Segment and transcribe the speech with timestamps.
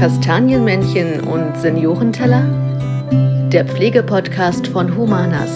[0.00, 2.44] Kastanienmännchen und Seniorenteller?
[3.52, 5.50] Der Pflegepodcast von Humanas.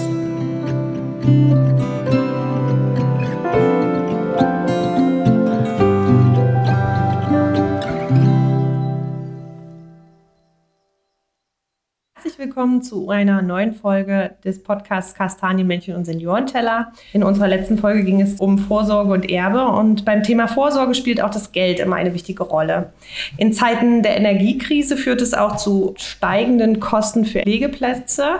[12.64, 16.94] Willkommen zu einer neuen Folge des Podcasts Kastanienmännchen und Seniorenteller.
[17.12, 21.20] In unserer letzten Folge ging es um Vorsorge und Erbe und beim Thema Vorsorge spielt
[21.20, 22.90] auch das Geld immer eine wichtige Rolle.
[23.36, 28.36] In Zeiten der Energiekrise führt es auch zu steigenden Kosten für Pflegeplätze.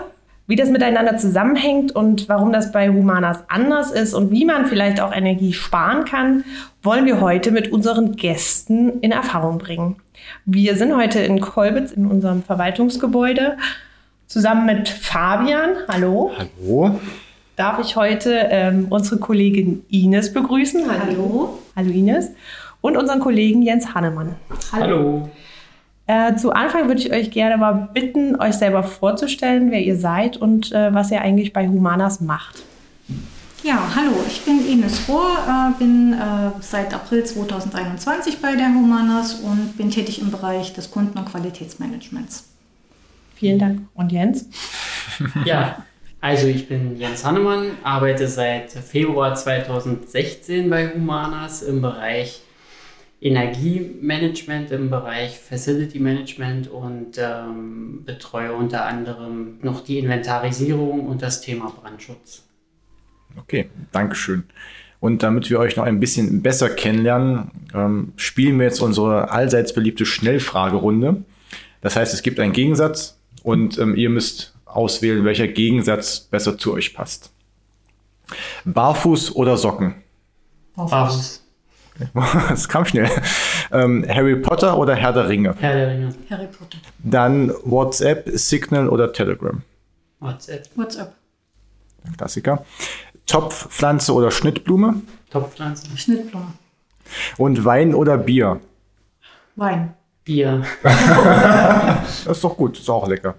[0.47, 5.01] Wie das miteinander zusammenhängt und warum das bei Humanas anders ist und wie man vielleicht
[5.01, 6.45] auch Energie sparen kann,
[6.81, 9.97] wollen wir heute mit unseren Gästen in Erfahrung bringen.
[10.45, 13.57] Wir sind heute in Kolbitz in unserem Verwaltungsgebäude
[14.27, 16.31] Zusammen mit Fabian, hallo.
[16.37, 16.99] Hallo.
[17.55, 20.81] Darf ich heute ähm, unsere Kollegin Ines begrüßen?
[20.89, 20.99] Hallo.
[20.99, 22.31] Hallo, hallo Ines.
[22.81, 24.35] Und unseren Kollegen Jens Hannemann.
[24.71, 25.29] Hallo.
[26.07, 30.37] Äh, zu Anfang würde ich euch gerne mal bitten, euch selber vorzustellen, wer ihr seid
[30.37, 32.63] und äh, was ihr eigentlich bei Humanas macht.
[33.63, 39.35] Ja, hallo, ich bin Ines Rohr, äh, bin äh, seit April 2021 bei der Humanas
[39.35, 42.54] und bin tätig im Bereich des Kunden- und Qualitätsmanagements.
[43.35, 43.81] Vielen Dank.
[43.93, 44.49] Und Jens?
[45.45, 45.85] ja,
[46.21, 52.41] also ich bin Jens Hannemann, arbeite seit Februar 2016 bei Humanas im Bereich
[53.21, 61.41] Energiemanagement, im Bereich Facility Management und ähm, betreue unter anderem noch die Inventarisierung und das
[61.41, 62.43] Thema Brandschutz.
[63.37, 64.43] Okay, Dankeschön.
[64.99, 69.73] Und damit wir euch noch ein bisschen besser kennenlernen, ähm, spielen wir jetzt unsere allseits
[69.73, 71.23] beliebte Schnellfragerunde.
[71.81, 73.14] Das heißt, es gibt einen Gegensatz
[73.45, 77.31] und ähm, ihr müsst auswählen, welcher Gegensatz besser zu euch passt.
[78.65, 79.95] Barfuß oder Socken?
[80.75, 81.43] Barfuß.
[82.49, 83.09] Das kam schnell.
[83.71, 85.55] Ähm, Harry Potter oder Herr der Ringe?
[85.59, 86.13] Herr der Ringe.
[86.29, 86.79] Harry Potter.
[86.99, 89.61] Dann WhatsApp, Signal oder Telegram?
[90.19, 90.67] WhatsApp.
[90.75, 91.13] WhatsApp.
[92.17, 92.65] Klassiker.
[93.27, 95.01] Topfpflanze oder Schnittblume?
[95.29, 95.95] Topfpflanze.
[95.95, 96.53] Schnittblume.
[97.37, 98.59] Und Wein oder Bier?
[99.55, 99.93] Wein.
[100.25, 100.65] Bier.
[100.83, 103.35] das ist doch gut, ist auch lecker.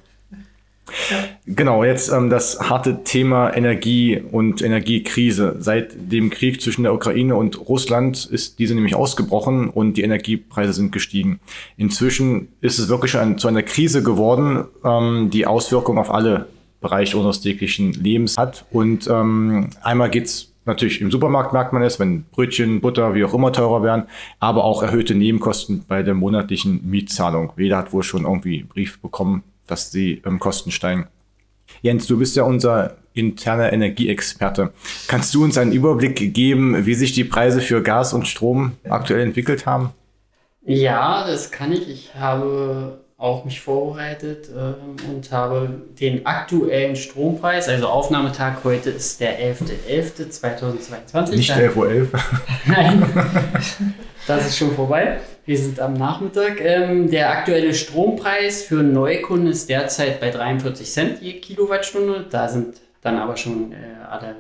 [1.47, 5.57] Genau, jetzt ähm, das harte Thema Energie und Energiekrise.
[5.59, 10.73] Seit dem Krieg zwischen der Ukraine und Russland ist diese nämlich ausgebrochen und die Energiepreise
[10.73, 11.41] sind gestiegen.
[11.77, 16.47] Inzwischen ist es wirklich ein, zu einer Krise geworden, ähm, die Auswirkungen auf alle
[16.81, 18.65] Bereiche unseres täglichen Lebens hat.
[18.71, 23.33] Und ähm, einmal geht's Natürlich im Supermarkt merkt man es, wenn Brötchen, Butter, wie auch
[23.33, 24.07] immer teurer werden,
[24.41, 27.53] aber auch erhöhte Nebenkosten bei der monatlichen Mietzahlung.
[27.57, 31.07] Jeder hat wohl schon irgendwie einen Brief bekommen, dass die ähm, Kosten steigen.
[31.83, 34.73] Jens, du bist ja unser interner Energieexperte.
[35.07, 39.21] Kannst du uns einen Überblick geben, wie sich die Preise für Gas und Strom aktuell
[39.21, 39.91] entwickelt haben?
[40.65, 41.89] Ja, das kann ich.
[41.89, 49.21] Ich habe auch mich vorbereitet äh, und habe den aktuellen Strompreis, also Aufnahmetag heute ist
[49.21, 51.31] der 11.11.2022.
[51.37, 51.87] Nicht 11.11 Uhr.
[51.87, 52.09] .11.
[52.67, 53.03] Nein,
[54.27, 55.21] das ist schon vorbei.
[55.47, 56.61] Wir sind am Nachmittag.
[56.61, 62.27] Ähm, der aktuelle Strompreis für Neukunden ist derzeit bei 43 Cent je Kilowattstunde.
[62.29, 63.77] Da sind dann aber schon äh,
[64.11, 64.37] alle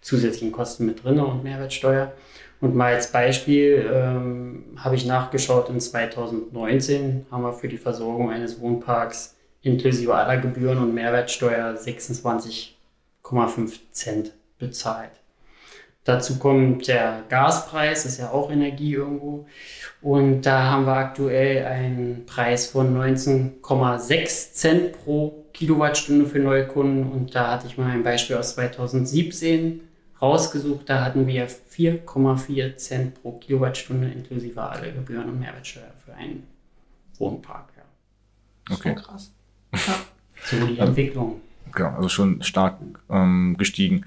[0.00, 2.12] zusätzlichen Kosten mit drin und Mehrwertsteuer.
[2.60, 8.30] Und mal als Beispiel ähm, habe ich nachgeschaut, in 2019 haben wir für die Versorgung
[8.30, 12.72] eines Wohnparks inklusive aller Gebühren und Mehrwertsteuer 26,5
[13.92, 15.10] Cent bezahlt.
[16.04, 19.46] Dazu kommt der Gaspreis, ist ja auch Energie irgendwo.
[20.00, 27.10] Und da haben wir aktuell einen Preis von 19,6 Cent pro Kilowattstunde für Neukunden.
[27.10, 29.80] Und da hatte ich mal ein Beispiel aus 2017
[30.20, 30.88] rausgesucht.
[30.88, 36.44] Da hatten wir 4,4 Cent pro Kilowattstunde inklusive aller Gebühren und Mehrwertsteuer für einen
[37.18, 37.68] Wohnpark.
[37.76, 38.74] Ja.
[38.74, 38.94] Okay.
[38.96, 39.32] So krass.
[39.72, 39.80] Ja.
[40.44, 41.40] So die Entwicklung.
[41.72, 42.78] Genau, also schon stark
[43.10, 44.06] ähm, gestiegen.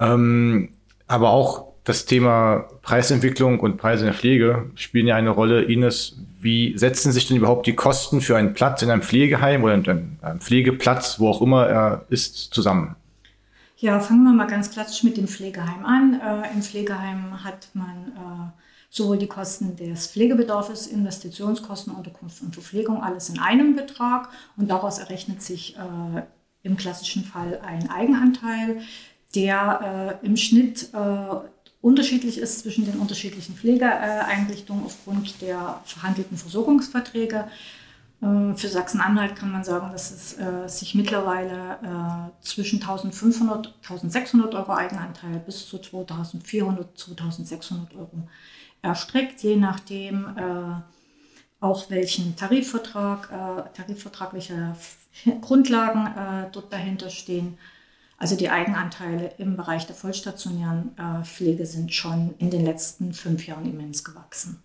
[0.00, 0.70] Ähm,
[1.06, 5.62] aber auch das Thema Preisentwicklung und Preise in der Pflege spielen ja eine Rolle.
[5.62, 9.74] Ines, wie setzen sich denn überhaupt die Kosten für einen Platz in einem Pflegeheim oder
[9.74, 12.94] in einem Pflegeplatz, wo auch immer er ist, zusammen?
[13.82, 16.20] Ja, fangen wir mal ganz klassisch mit dem Pflegeheim an.
[16.20, 23.02] Äh, Im Pflegeheim hat man äh, sowohl die Kosten des Pflegebedarfs, Investitionskosten, Unterkunft und Verpflegung,
[23.02, 24.28] alles in einem Betrag.
[24.56, 26.22] Und daraus errechnet sich äh,
[26.62, 28.82] im klassischen Fall ein Eigenanteil,
[29.34, 31.34] der äh, im Schnitt äh,
[31.80, 37.48] unterschiedlich ist zwischen den unterschiedlichen Pflegeeinrichtungen aufgrund der verhandelten Versorgungsverträge.
[38.22, 44.54] Äh, für Sachsen-Anhalt kann man sagen, dass es äh, sich mittlerweile äh, zwischen 1500, 1600
[44.54, 48.28] Euro Eigenanteil bis zu 2400, 2600 Euro
[48.80, 50.80] erstreckt, je nachdem, äh,
[51.60, 54.74] auch welchen Tarifvertrag, äh, tarifvertragliche
[55.40, 57.58] Grundlagen äh, dort dahinter stehen.
[58.18, 63.66] Also die Eigenanteile im Bereich der vollstationären Pflege sind schon in den letzten fünf Jahren
[63.66, 64.62] immens gewachsen.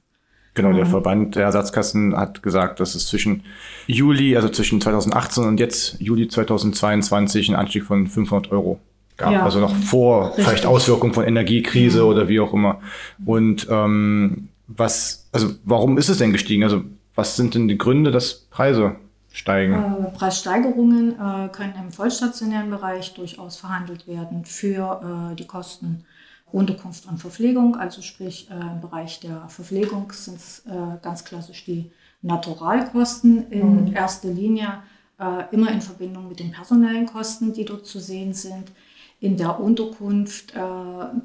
[0.58, 0.90] Genau, der mhm.
[0.90, 3.44] Verband der Ersatzkassen hat gesagt, dass es zwischen
[3.86, 8.80] Juli, also zwischen 2018 und jetzt Juli 2022 einen Anstieg von 500 Euro
[9.18, 9.32] gab.
[9.32, 9.44] Ja.
[9.44, 10.46] Also noch vor Richtig.
[10.46, 12.08] vielleicht Auswirkungen von Energiekrise mhm.
[12.08, 12.82] oder wie auch immer.
[13.24, 16.64] Und ähm, was, also warum ist es denn gestiegen?
[16.64, 16.82] Also
[17.14, 18.96] was sind denn die Gründe, dass Preise
[19.32, 19.74] steigen?
[19.74, 26.04] Äh, Preissteigerungen äh, können im vollstationären Bereich durchaus verhandelt werden für äh, die Kosten
[26.52, 27.76] Unterkunft und Verpflegung.
[27.76, 31.92] Also sprich äh, im Bereich der Verpflegung sind es äh, ganz klassisch die
[32.22, 33.94] Naturalkosten in mhm.
[33.94, 34.82] erster Linie,
[35.20, 38.72] äh, immer in Verbindung mit den personellen Kosten, die dort zu sehen sind.
[39.20, 40.54] In der Unterkunft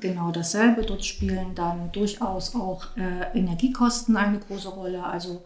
[0.00, 0.80] genau dasselbe.
[0.80, 5.04] Dort spielen dann durchaus auch Energiekosten eine große Rolle.
[5.04, 5.42] Also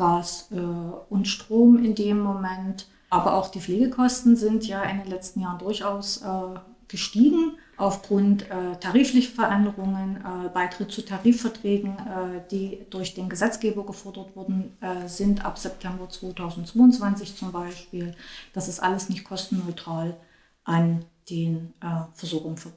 [0.00, 2.88] Gas äh, und Strom in dem Moment.
[3.10, 6.58] Aber auch die Pflegekosten sind ja in den letzten Jahren durchaus äh,
[6.88, 14.36] gestiegen aufgrund äh, tariflicher Veränderungen, äh, Beitritt zu Tarifverträgen, äh, die durch den Gesetzgeber gefordert
[14.36, 18.14] wurden, äh, sind ab September 2022 zum Beispiel.
[18.52, 20.16] Das ist alles nicht kostenneutral
[20.64, 22.72] an den äh, Versorgungen vor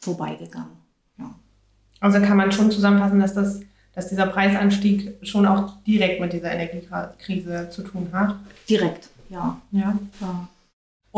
[0.00, 0.76] vorbeigegangen.
[1.18, 1.34] Ja.
[2.00, 3.60] Also kann man schon zusammenfassen, dass das
[3.98, 8.36] dass dieser Preisanstieg schon auch direkt mit dieser Energiekrise zu tun hat?
[8.70, 9.60] Direkt, ja.
[9.72, 9.98] ja.
[10.20, 10.48] ja.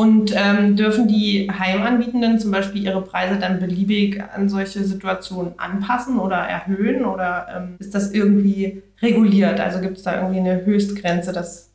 [0.01, 6.19] Und ähm, dürfen die Heimanbietenden zum Beispiel ihre Preise dann beliebig an solche Situationen anpassen
[6.19, 7.05] oder erhöhen?
[7.05, 9.61] Oder ähm, ist das irgendwie reguliert?
[9.61, 11.75] Also gibt es da irgendwie eine Höchstgrenze, dass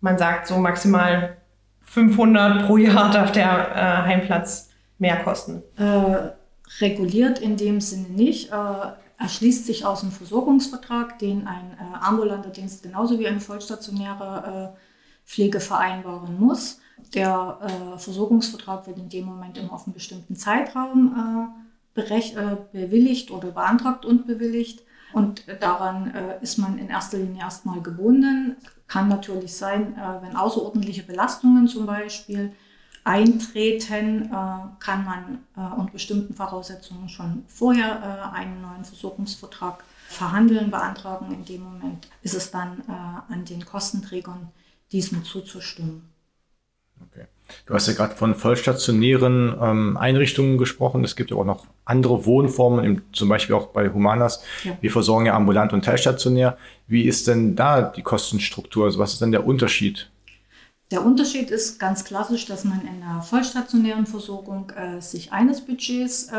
[0.00, 1.36] man sagt, so maximal
[1.82, 5.62] 500 pro Jahr darf der äh, Heimplatz mehr kosten?
[5.76, 6.32] Äh,
[6.80, 8.50] reguliert in dem Sinne nicht.
[8.50, 14.72] Äh, erschließt sich aus dem Versorgungsvertrag, den ein äh, ambulanter Dienst genauso wie eine vollstationäre
[14.74, 14.78] äh,
[15.24, 16.80] Pflege vereinbaren muss.
[17.14, 21.52] Der äh, Versorgungsvertrag wird in dem Moment immer auf einen bestimmten Zeitraum
[21.96, 24.82] äh, äh, bewilligt oder beantragt und bewilligt.
[25.12, 28.56] Und daran äh, ist man in erster Linie erstmal gebunden.
[28.88, 32.52] Kann natürlich sein, wenn außerordentliche Belastungen zum Beispiel
[33.04, 40.70] eintreten, äh, kann man äh, unter bestimmten Voraussetzungen schon vorher äh, einen neuen Versorgungsvertrag verhandeln,
[40.70, 41.32] beantragen.
[41.32, 44.48] In dem Moment ist es dann an den Kostenträgern,
[44.92, 46.13] diesem zuzustimmen.
[47.10, 47.26] Okay.
[47.66, 51.04] Du hast ja gerade von vollstationären ähm, Einrichtungen gesprochen.
[51.04, 54.42] Es gibt ja auch noch andere Wohnformen, im, zum Beispiel auch bei Humanas.
[54.64, 54.76] Ja.
[54.80, 56.56] Wir versorgen ja ambulant und teilstationär.
[56.86, 58.86] Wie ist denn da die Kostenstruktur?
[58.86, 60.10] Also was ist denn der Unterschied?
[60.90, 66.28] Der Unterschied ist ganz klassisch, dass man in der vollstationären Versorgung äh, sich eines Budgets
[66.28, 66.36] äh,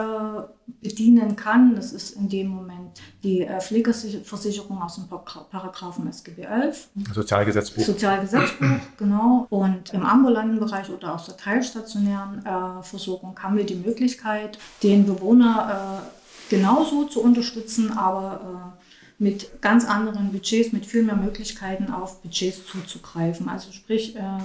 [0.82, 1.76] bedienen kann.
[1.76, 6.90] Das ist in dem Moment die äh, Pflegeversicherung aus dem Paragraphen SGB 11.
[7.12, 7.84] Sozialgesetzbuch.
[7.84, 9.48] Sozialgesetzbuch, genau.
[9.50, 15.08] Und im ambulanten Bereich oder aus der teilstationären äh, Versorgung haben wir die Möglichkeit, den
[15.08, 18.85] Bewohner äh, genauso zu unterstützen, aber äh,
[19.18, 23.50] mit ganz anderen Budgets, mit viel mehr Möglichkeiten auf Budgets zuzugreifen.
[23.50, 24.40] Also sprich, äh,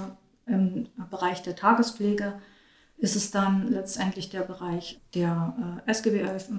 [0.45, 2.33] im Bereich der Tagespflege
[2.97, 6.49] ist es dann letztendlich der Bereich der äh, SGB 11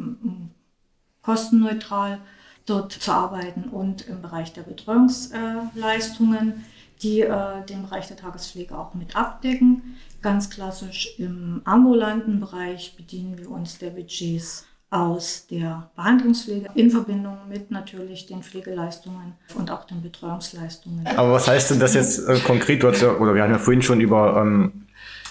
[1.23, 2.21] kostenneutral
[2.67, 6.65] dort zu arbeiten und im Bereich der Betreuungsleistungen,
[7.03, 9.97] die äh, den Bereich der Tagespflege auch mit abdecken.
[10.21, 17.39] Ganz klassisch im ambulanten Bereich bedienen wir uns der Budgets aus der Behandlungspflege in Verbindung
[17.49, 21.07] mit natürlich den Pflegeleistungen und auch den Betreuungsleistungen.
[21.17, 22.83] Aber was heißt denn das jetzt äh, konkret?
[22.83, 24.85] Du hast ja, oder wir haben ja vorhin schon über ähm,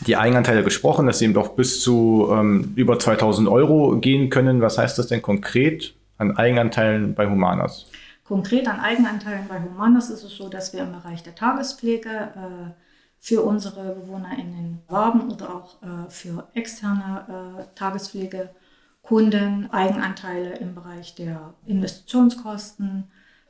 [0.08, 4.62] die Eigenanteile gesprochen, dass sie eben doch bis zu ähm, über 2000 Euro gehen können.
[4.62, 7.86] Was heißt das denn konkret an Eigenanteilen bei Humanas?
[8.24, 12.72] Konkret an Eigenanteilen bei Humanas ist es so, dass wir im Bereich der Tagespflege äh,
[13.20, 18.50] für unsere BewohnerInnen werben oder auch äh, für externe äh, Tagespflege
[19.01, 23.05] Kunden Eigenanteile im Bereich der Investitionskosten,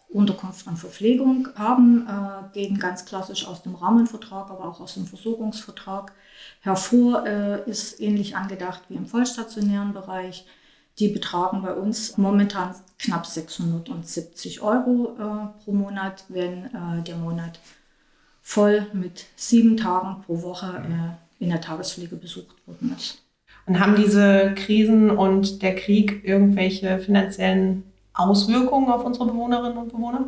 [0.10, 5.05] Unterkunft und Verpflegung haben, äh, gehen ganz klassisch aus dem Rahmenvertrag, aber auch aus dem
[5.05, 6.12] Versorgungsvertrag
[6.60, 10.46] hervor, äh, ist ähnlich angedacht wie im vollstationären Bereich.
[11.00, 17.60] Die betragen bei uns momentan knapp 670 Euro äh, pro Monat, wenn äh, der Monat
[18.41, 20.84] voll mit sieben Tagen pro Woche
[21.39, 23.21] äh, in der Tagespflege besucht worden ist.
[23.72, 30.28] Und haben diese Krisen und der Krieg irgendwelche finanziellen Auswirkungen auf unsere Bewohnerinnen und Bewohner?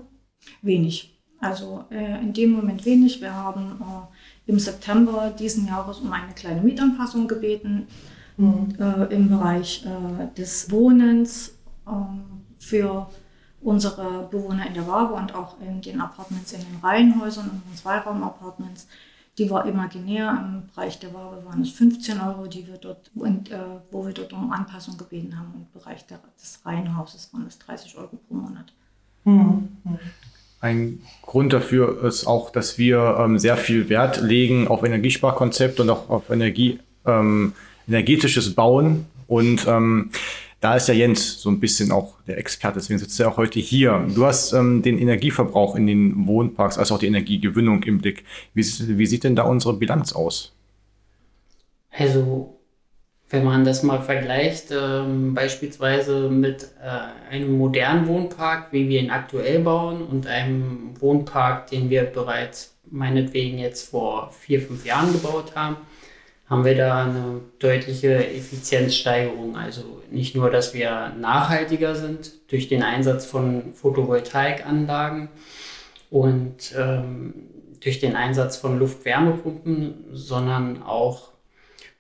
[0.62, 1.14] Wenig.
[1.42, 3.20] Also äh, in dem Moment wenig.
[3.20, 7.88] Wir haben äh, im September diesen Jahres um eine kleine Mietanpassung gebeten
[8.38, 8.76] mhm.
[8.80, 13.08] äh, im Bereich äh, des Wohnens ähm, für
[13.60, 17.76] unsere Bewohner in der Waage und auch in den Apartments in den Reihenhäusern, in den
[17.76, 18.88] Zweiraum-Apartments,
[19.38, 20.38] die war imaginär.
[20.46, 23.58] Im Bereich der Waage waren es 15 Euro, die wir dort, und, äh,
[23.92, 25.54] wo wir dort um Anpassung gebeten haben.
[25.54, 28.74] Und im Bereich der, des Reihenhauses waren es 30 Euro pro Monat.
[29.24, 29.70] Mhm.
[30.60, 35.90] Ein Grund dafür ist auch, dass wir ähm, sehr viel Wert legen auf Energiesparkonzepte und
[35.90, 37.54] auch auf Energie, ähm,
[37.88, 39.08] energetisches Bauen.
[39.28, 40.12] Und ähm,
[40.64, 43.60] da ist ja Jens so ein bisschen auch der Experte, deswegen sitzt er auch heute
[43.60, 44.08] hier.
[44.16, 48.24] Du hast ähm, den Energieverbrauch in den Wohnparks, also auch die Energiegewinnung im Blick.
[48.54, 50.54] Wie, wie sieht denn da unsere Bilanz aus?
[51.92, 52.62] Also,
[53.30, 59.10] wenn man das mal vergleicht, ähm, beispielsweise mit äh, einem modernen Wohnpark, wie wir ihn
[59.10, 65.58] aktuell bauen, und einem Wohnpark, den wir bereits meinetwegen jetzt vor vier, fünf Jahren gebaut
[65.58, 65.76] haben,
[66.50, 69.56] haben wir da eine deutliche Effizienzsteigerung.
[69.56, 75.30] Also nicht nur, dass wir nachhaltiger sind durch den Einsatz von Photovoltaikanlagen
[76.10, 77.34] und ähm,
[77.80, 81.30] durch den Einsatz von Luft-Wärmepumpen, sondern auch,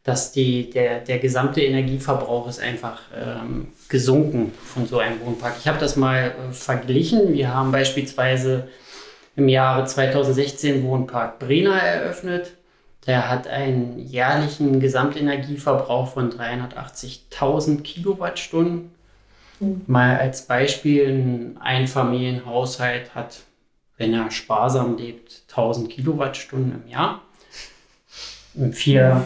[0.04, 5.56] dass die, der, der gesamte Energieverbrauch ist einfach ähm, gesunken von so einem Wohnpark.
[5.60, 7.34] Ich habe das mal äh, verglichen.
[7.34, 8.68] Wir haben beispielsweise
[9.36, 12.54] im Jahre 2016 Wohnpark Brena eröffnet
[13.08, 18.92] der hat einen jährlichen Gesamtenergieverbrauch von 380.000 Kilowattstunden.
[19.60, 19.82] Mhm.
[19.88, 23.42] Mal als Beispiel, ein Einfamilienhaushalt hat,
[23.98, 27.22] wenn er sparsam lebt, 1000 Kilowattstunden im Jahr.
[28.72, 29.26] Vier,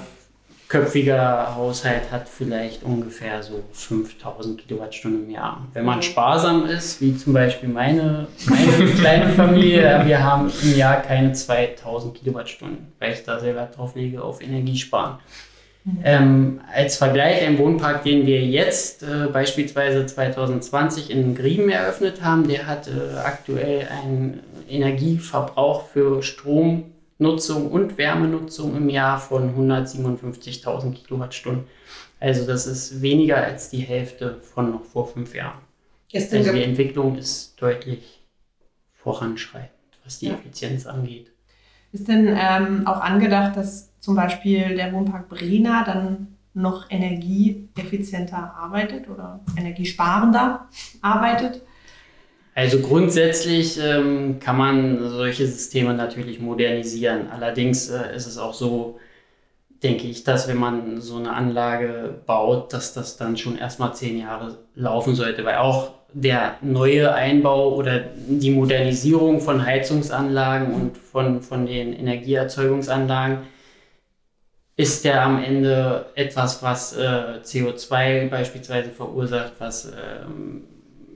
[0.68, 5.66] köpfiger Haushalt hat vielleicht ungefähr so 5000 Kilowattstunden im Jahr.
[5.74, 11.02] Wenn man sparsam ist, wie zum Beispiel meine, meine kleine Familie, wir haben im Jahr
[11.02, 15.20] keine 2000 Kilowattstunden, weil ich da sehr Wert drauf lege, auf Energiesparen.
[15.86, 16.00] Mhm.
[16.04, 22.46] Ähm, als Vergleich, ein Wohnpark, den wir jetzt äh, beispielsweise 2020 in Grieben eröffnet haben,
[22.46, 30.94] der hat äh, aktuell einen Energieverbrauch für Strom Nutzung und Wärmenutzung im Jahr von 157.000
[30.94, 31.66] Kilowattstunden.
[32.20, 35.60] Also das ist weniger als die Hälfte von noch vor fünf Jahren.
[36.14, 38.22] also die Entwicklung ist deutlich
[38.94, 39.72] voranschreitend,
[40.04, 40.34] was die ja.
[40.34, 41.32] Effizienz angeht.
[41.92, 49.10] Ist denn ähm, auch angedacht, dass zum Beispiel der Wohnpark Brena dann noch energieeffizienter arbeitet
[49.10, 50.68] oder energiesparender
[51.02, 51.62] arbeitet?
[52.58, 57.30] Also grundsätzlich ähm, kann man solche Systeme natürlich modernisieren.
[57.30, 58.98] Allerdings äh, ist es auch so,
[59.84, 64.18] denke ich, dass wenn man so eine Anlage baut, dass das dann schon erstmal zehn
[64.18, 71.44] Jahre laufen sollte, weil auch der neue Einbau oder die Modernisierung von Heizungsanlagen und von,
[71.44, 73.44] von den Energieerzeugungsanlagen
[74.76, 80.64] ist ja am Ende etwas, was äh, CO2 beispielsweise verursacht, was ähm,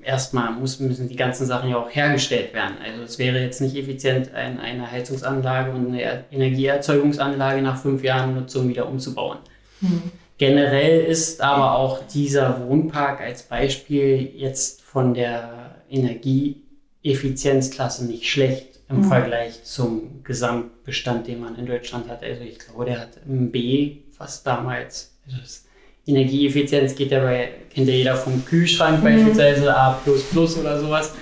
[0.03, 2.75] erstmal muss, müssen die ganzen Sachen ja auch hergestellt werden.
[2.84, 8.36] Also es wäre jetzt nicht effizient, ein, eine Heizungsanlage und eine Energieerzeugungsanlage nach fünf Jahren
[8.36, 9.38] Nutzung wieder umzubauen.
[9.81, 10.12] Mhm.
[10.38, 18.98] Generell ist aber auch dieser Wohnpark als Beispiel jetzt von der Energieeffizienzklasse nicht schlecht im
[18.98, 19.03] mhm.
[19.05, 22.24] Vergleich zum Gesamtbestand, den man in Deutschland hat.
[22.24, 25.65] Also ich glaube, der hat ein B, was damals, also das
[26.08, 29.03] Energieeffizienz geht ja bei, kennt ja jeder vom Kühlschrank mhm.
[29.03, 31.13] beispielsweise A oder sowas.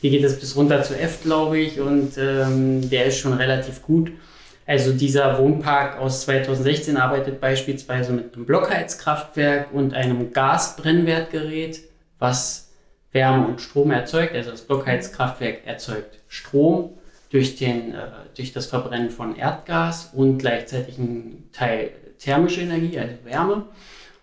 [0.00, 3.82] Hier geht es bis runter zu F, glaube ich, und ähm, der ist schon relativ
[3.82, 4.12] gut.
[4.66, 11.80] Also dieser Wohnpark aus 2016 arbeitet beispielsweise mit einem Blockheizkraftwerk und einem Gasbrennwertgerät,
[12.18, 12.70] was
[13.12, 14.34] Wärme und Strom erzeugt.
[14.34, 16.90] Also das Blockheizkraftwerk erzeugt Strom
[17.30, 17.98] durch, den, äh,
[18.36, 23.64] durch das Verbrennen von Erdgas und gleichzeitig einen Teil thermische Energie, also Wärme.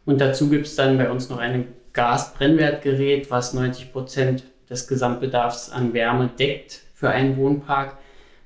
[0.08, 5.70] Und dazu gibt es dann bei uns noch ein Gasbrennwertgerät, was 90 Prozent des Gesamtbedarfs
[5.70, 7.98] an Wärme deckt für einen Wohnpark,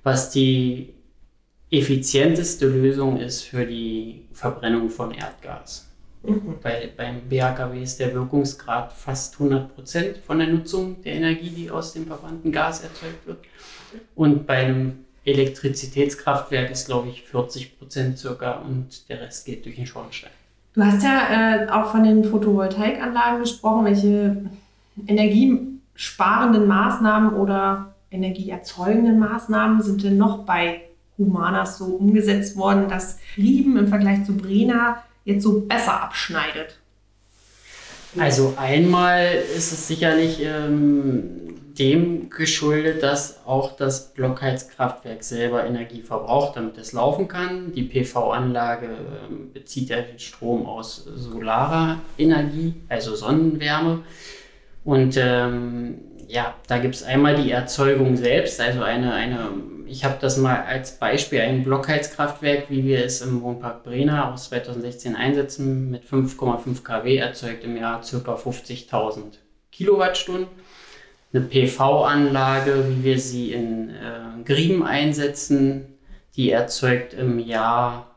[0.01, 0.95] was die
[1.69, 5.87] effizienteste Lösung ist für die Verbrennung von Erdgas.
[6.23, 6.55] Mhm.
[6.63, 11.69] Bei, beim BHKW ist der Wirkungsgrad fast 100 Prozent von der Nutzung der Energie, die
[11.69, 13.37] aus dem verbrannten Gas erzeugt wird.
[14.15, 19.75] Und bei einem Elektrizitätskraftwerk ist, glaube ich, 40 Prozent circa und der Rest geht durch
[19.75, 20.31] den Schornstein.
[20.73, 23.85] Du hast ja äh, auch von den Photovoltaikanlagen gesprochen.
[23.85, 24.45] Welche
[25.07, 30.81] energiesparenden Maßnahmen oder energieerzeugenden Maßnahmen sind denn noch bei
[31.17, 36.79] Humanas so umgesetzt worden, dass Rieben im Vergleich zu Brena jetzt so besser abschneidet?
[38.17, 39.25] Also einmal
[39.55, 46.93] ist es sicherlich ähm, dem geschuldet, dass auch das Blockheizkraftwerk selber Energie verbraucht, damit es
[46.93, 47.73] laufen kann.
[47.73, 54.03] Die PV-Anlage äh, bezieht ja den Strom aus solarer Energie, also Sonnenwärme.
[54.83, 59.49] Und ähm, ja, da gibt es einmal die Erzeugung selbst, also eine, eine
[59.91, 64.45] ich habe das mal als Beispiel, ein Blockheizkraftwerk, wie wir es im Wohnpark Brena aus
[64.45, 68.35] 2016 einsetzen, mit 5,5 kW erzeugt im Jahr ca.
[68.35, 69.23] 50.000
[69.71, 70.47] Kilowattstunden.
[71.33, 75.97] Eine PV-Anlage, wie wir sie in äh, Grieben einsetzen,
[76.35, 78.15] die erzeugt im Jahr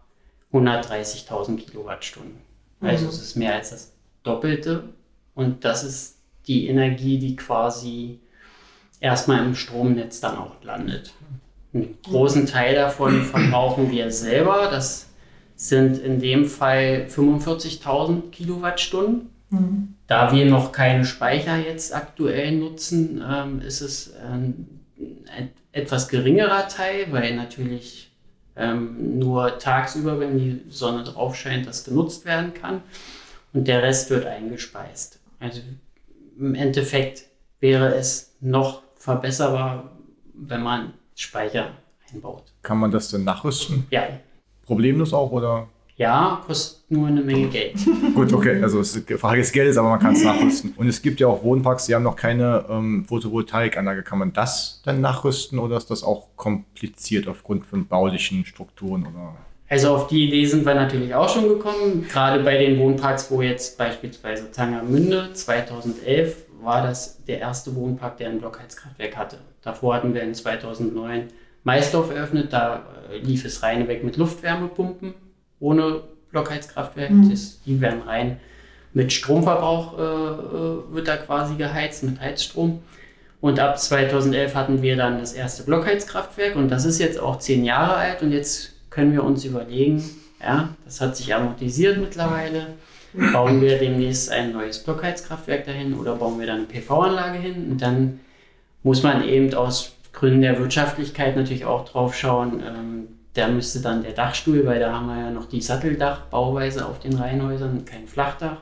[0.52, 2.38] 130.000 Kilowattstunden.
[2.80, 3.10] Also mhm.
[3.10, 3.92] es ist mehr als das
[4.22, 4.84] Doppelte.
[5.34, 8.20] Und das ist die Energie, die quasi
[9.00, 11.12] erstmal im Stromnetz dann auch landet.
[11.72, 14.68] Einen großen Teil davon verbrauchen wir selber.
[14.70, 15.08] Das
[15.56, 19.30] sind in dem Fall 45.000 Kilowattstunden.
[19.50, 19.94] Mhm.
[20.06, 24.80] Da wir noch keine Speicher jetzt aktuell nutzen, ähm, ist es ein,
[25.36, 28.10] ein, etwas geringerer Teil, weil natürlich
[28.56, 32.82] ähm, nur tagsüber, wenn die Sonne drauf scheint, das genutzt werden kann.
[33.52, 35.18] Und der Rest wird eingespeist.
[35.40, 35.60] Also
[36.38, 37.24] im Endeffekt
[37.60, 39.92] wäre es noch verbesserbar,
[40.34, 41.70] wenn man Speicher
[42.12, 42.44] einbaut.
[42.62, 43.86] Kann man das denn nachrüsten?
[43.90, 44.08] Ja.
[44.64, 45.68] Problemlos auch oder?
[45.96, 47.76] Ja, kostet nur eine Menge Geld.
[48.14, 50.74] Gut, okay, also die Frage des Geldes, aber man kann es nachrüsten.
[50.76, 54.02] Und es gibt ja auch Wohnparks, die haben noch keine ähm, Photovoltaikanlage.
[54.02, 59.36] Kann man das dann nachrüsten oder ist das auch kompliziert aufgrund von baulichen Strukturen oder?
[59.68, 62.06] Also auf die Idee sind wir natürlich auch schon gekommen.
[62.10, 68.30] Gerade bei den Wohnparks, wo jetzt beispielsweise Tangermünde 2011 war das der erste Wohnpark, der
[68.30, 69.38] ein Blockheizkraftwerk hatte.
[69.62, 71.28] Davor hatten wir in 2009
[71.62, 75.14] Maisdorf eröffnet, da äh, lief es rein weg mit Luftwärmepumpen
[75.60, 77.10] ohne Blockheizkraftwerk.
[77.10, 77.30] Mhm.
[77.30, 78.38] Das, die werden rein
[78.94, 82.80] mit Stromverbrauch äh, äh, wird da quasi geheizt, mit Heizstrom.
[83.40, 87.64] Und ab 2011 hatten wir dann das erste Blockheizkraftwerk und das ist jetzt auch zehn
[87.64, 90.02] Jahre alt und jetzt können wir uns überlegen,
[90.40, 92.68] ja, das hat sich amortisiert mittlerweile.
[93.32, 97.70] Bauen wir demnächst ein neues Blockheizkraftwerk dahin oder bauen wir dann eine PV-Anlage hin?
[97.70, 98.20] Und dann
[98.82, 102.62] muss man eben aus Gründen der Wirtschaftlichkeit natürlich auch drauf schauen.
[102.66, 107.00] Ähm, da müsste dann der Dachstuhl, weil da haben wir ja noch die Satteldachbauweise auf
[107.00, 108.58] den Reihenhäusern, kein Flachdach.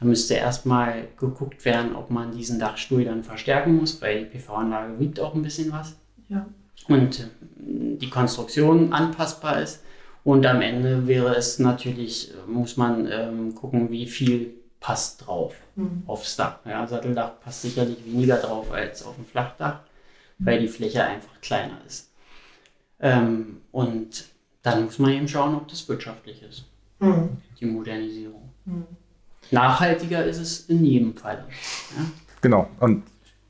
[0.00, 4.98] Da müsste erstmal geguckt werden, ob man diesen Dachstuhl dann verstärken muss, weil die PV-Anlage
[4.98, 5.96] wiegt auch ein bisschen was.
[6.28, 6.46] Ja.
[6.88, 7.24] Und äh,
[7.58, 9.82] die Konstruktion anpassbar ist.
[10.24, 15.54] Und am Ende wäre es natürlich, äh, muss man ähm, gucken, wie viel passt drauf
[15.76, 16.02] mhm.
[16.06, 16.58] aufs Dach.
[16.64, 19.80] Ja, Satteldach passt sicherlich weniger drauf als auf dem Flachdach,
[20.38, 22.10] weil die Fläche einfach kleiner ist.
[23.00, 24.26] Ähm, und
[24.62, 26.64] dann muss man eben schauen, ob das wirtschaftlich ist,
[26.98, 27.28] mhm.
[27.60, 28.50] die Modernisierung.
[28.64, 28.86] Mhm.
[29.50, 31.44] Nachhaltiger ist es in jedem Fall.
[31.96, 32.04] Ja?
[32.40, 32.68] Genau.
[32.80, 33.04] Und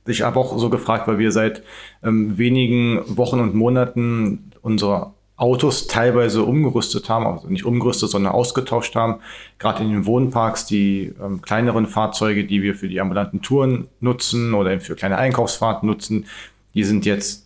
[0.06, 1.62] ich habe auch so gefragt, weil wir seit
[2.02, 8.94] ähm, wenigen Wochen und Monaten unsere Autos teilweise umgerüstet haben, also nicht umgerüstet, sondern ausgetauscht
[8.94, 9.20] haben.
[9.59, 14.54] Gerade in den Wohnparks, die ähm, kleineren Fahrzeuge, die wir für die ambulanten Touren nutzen
[14.54, 16.26] oder für kleine Einkaufsfahrten nutzen,
[16.74, 17.45] die sind jetzt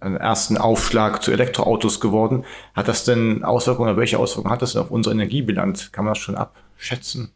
[0.00, 2.44] einen ersten Aufschlag zu Elektroautos geworden.
[2.74, 5.92] Hat das denn Auswirkungen oder welche Auswirkungen hat das denn auf unsere Energiebilanz?
[5.92, 7.30] Kann man das schon abschätzen?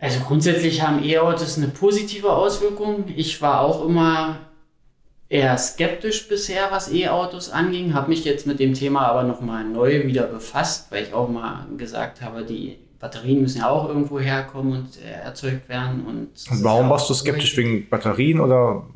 [0.00, 3.04] Also grundsätzlich haben E-Autos eine positive Auswirkung.
[3.16, 4.38] Ich war auch immer
[5.28, 10.06] eher skeptisch bisher, was E-Autos anging, habe mich jetzt mit dem Thema aber nochmal neu
[10.06, 14.72] wieder befasst, weil ich auch mal gesagt habe, die Batterien müssen ja auch irgendwo herkommen
[14.72, 16.04] und äh, erzeugt werden.
[16.06, 18.86] Und, und warum warst du skeptisch wegen Batterien oder?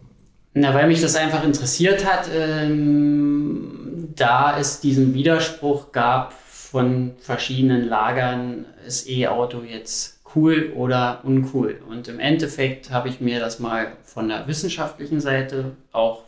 [0.55, 7.89] Na, weil mich das einfach interessiert hat, ähm, da es diesen Widerspruch gab von verschiedenen
[7.89, 11.81] Lagern, ist E-Auto jetzt cool oder uncool.
[11.89, 16.25] Und im Endeffekt habe ich mir das mal von der wissenschaftlichen Seite auch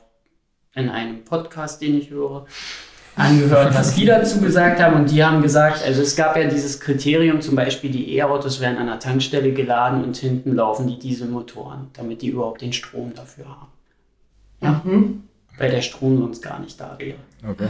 [0.74, 2.46] in einem Podcast, den ich höre,
[3.16, 4.96] angehört, was die dazu gesagt haben.
[4.96, 8.78] Und die haben gesagt, also es gab ja dieses Kriterium, zum Beispiel die E-Autos werden
[8.78, 13.48] an der Tankstelle geladen und hinten laufen die Dieselmotoren, damit die überhaupt den Strom dafür
[13.48, 13.68] haben.
[14.64, 14.82] Ja?
[14.84, 15.22] Mhm.
[15.56, 17.18] Weil der Strom sonst gar nicht da wäre.
[17.48, 17.68] Okay.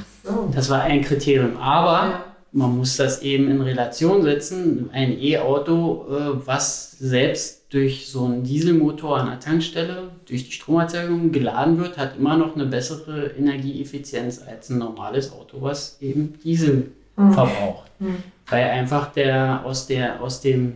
[0.53, 1.57] Das war ein Kriterium.
[1.59, 4.89] Aber ja man muss das eben in Relation setzen.
[4.93, 11.33] Ein E-Auto, äh, was selbst durch so einen Dieselmotor an der Tankstelle, durch die Stromerzeugung
[11.33, 16.93] geladen wird, hat immer noch eine bessere Energieeffizienz als ein normales Auto, was eben Diesel
[17.17, 17.33] mhm.
[17.33, 17.91] verbraucht.
[17.99, 18.23] Mhm.
[18.47, 20.75] Weil einfach der aus der aus dem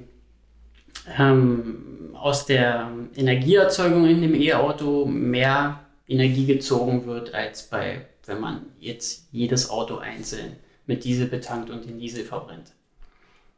[1.16, 5.78] ähm, aus der Energieerzeugung in dem E-Auto mehr
[6.08, 11.86] Energie gezogen wird als bei wenn man jetzt jedes Auto einzeln mit Diesel betankt und
[11.86, 12.72] den Diesel verbrennt.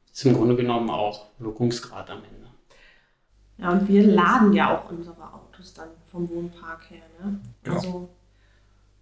[0.08, 2.48] Das ist im Grunde genommen auch Wirkungsgrad am Ende.
[3.58, 7.02] Ja, und wir laden ja auch unsere Autos dann vom Wohnpark her.
[7.22, 7.40] Ne?
[7.66, 7.72] Ja.
[7.74, 8.08] Also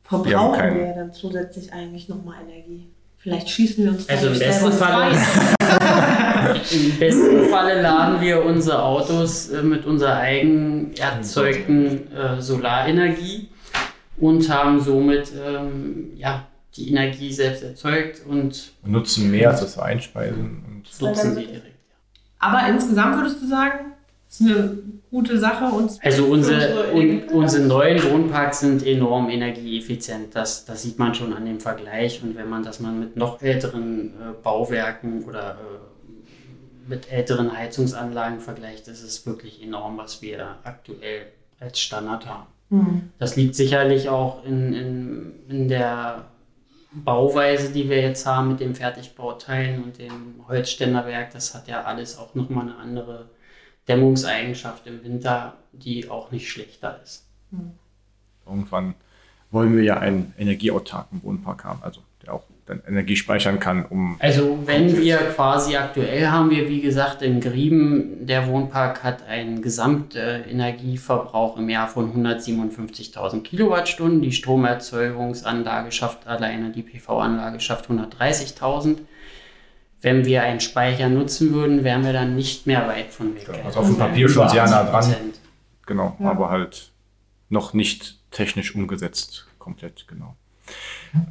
[0.03, 2.91] verbrauchen wir, wir dann zusätzlich eigentlich nochmal Energie.
[3.29, 5.17] Vielleicht schießen wir uns Also im besten Falle,
[6.71, 13.49] im besten Falle laden wir unsere Autos äh, mit unserer eigen erzeugten äh, Solarenergie
[14.17, 19.83] und haben somit ähm, ja, die Energie selbst erzeugt und Wir nutzen mehr, als wir
[19.83, 20.64] einspeisen.
[20.67, 21.77] Und nutzen sie direkt.
[22.38, 23.93] Aber insgesamt würdest du sagen,
[24.29, 24.79] ist eine
[25.11, 25.64] gute Sache.
[25.75, 27.33] Uns Also unsere, un, Energiepläne?
[27.33, 30.35] unsere neuen Wohnparks sind enorm energieeffizient.
[30.35, 32.23] Das, das sieht man schon an dem Vergleich.
[32.23, 38.41] Und wenn man das mal mit noch älteren äh, Bauwerken oder äh, mit älteren Heizungsanlagen
[38.41, 41.27] vergleicht, ist es wirklich enorm, was wir aktuell
[41.61, 42.47] als Standard haben.
[42.71, 43.11] Hm.
[43.19, 46.27] Das liegt sicherlich auch in, in, in der
[46.93, 51.33] Bauweise, die wir jetzt haben mit den Fertigbauteilen und dem Holzständerwerk.
[51.33, 53.27] Das hat ja alles auch nochmal eine andere
[53.88, 57.27] Dämmungseigenschaft im Winter, die auch nicht schlechter ist.
[58.46, 58.94] irgendwann
[59.51, 64.16] wollen wir ja einen energieautarken Wohnpark haben, also der auch dann Energie speichern kann, um
[64.18, 69.62] Also wenn wir quasi aktuell haben wir, wie gesagt, in Grieben, der Wohnpark hat einen
[69.62, 74.20] Gesamtenergieverbrauch im Jahr von 157.000 Kilowattstunden.
[74.20, 78.98] Die Stromerzeugungsanlage schafft alleine, die PV-Anlage schafft 130.000.
[80.01, 83.49] Wenn wir einen Speicher nutzen würden, wären wir dann nicht mehr weit von weg.
[83.65, 85.05] Also auf dem Papier schon sehr nah dran.
[85.05, 85.15] 80%.
[85.87, 86.91] Genau, aber halt
[87.49, 90.37] noch nicht technisch umgesetzt, komplett, genau.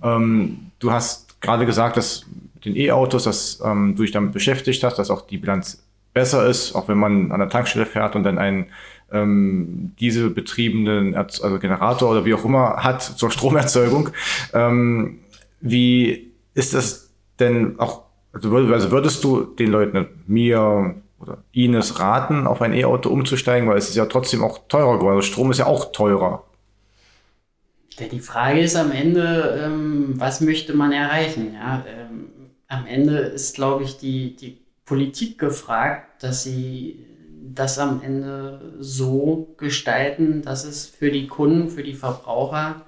[0.04, 2.26] Ähm, du hast gerade gesagt, dass
[2.56, 6.48] mit den E-Autos, dass ähm, du dich damit beschäftigt hast, dass auch die Bilanz besser
[6.48, 8.68] ist, auch wenn man an der Tankstelle fährt und dann einen
[9.12, 14.10] ähm, dieselbetriebenen also Generator oder wie auch immer hat zur Stromerzeugung.
[14.54, 15.20] Ähm,
[15.62, 18.07] wie ist das denn auch,
[18.38, 23.68] also würd- also würdest du den Leuten, mir oder Ines raten, auf ein E-Auto umzusteigen,
[23.68, 25.16] weil es ist ja trotzdem auch teurer geworden.
[25.18, 26.44] Also Strom ist ja auch teurer.
[28.00, 31.54] Die Frage ist am Ende, ähm, was möchte man erreichen?
[31.56, 31.84] Ja?
[31.88, 32.30] Ähm,
[32.68, 37.04] am Ende ist, glaube ich, die, die Politik gefragt, dass sie
[37.56, 42.82] das am Ende so gestalten, dass es für die Kunden, für die Verbraucher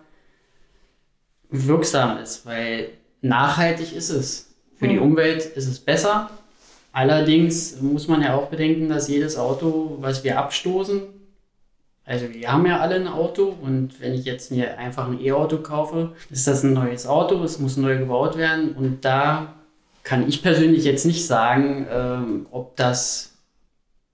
[1.49, 2.89] wirksam ist, weil
[3.21, 4.48] nachhaltig ist es.
[4.79, 6.29] Für die Umwelt ist es besser.
[6.91, 11.01] Allerdings muss man ja auch bedenken, dass jedes Auto, was wir abstoßen,
[12.09, 15.57] also wir haben ja alle ein Auto und wenn ich jetzt mir einfach ein E-Auto
[15.57, 19.53] kaufe, ist das ein neues Auto, es muss neu gebaut werden und da
[20.03, 23.37] kann ich persönlich jetzt nicht sagen, ähm, ob das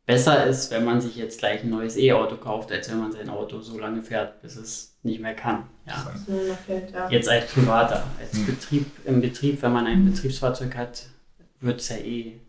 [0.06, 3.30] besser ist, wenn man sich jetzt gleich ein neues E-Auto kauft, als wenn man sein
[3.30, 5.64] Auto so lange fährt, bis es nicht mehr kann.
[5.86, 6.12] Ja.
[6.94, 7.10] Ja.
[7.10, 11.08] Jetzt als Privater, als Betrieb, im Betrieb, wenn man ein Betriebsfahrzeug hat,
[11.60, 12.40] wird es ja eh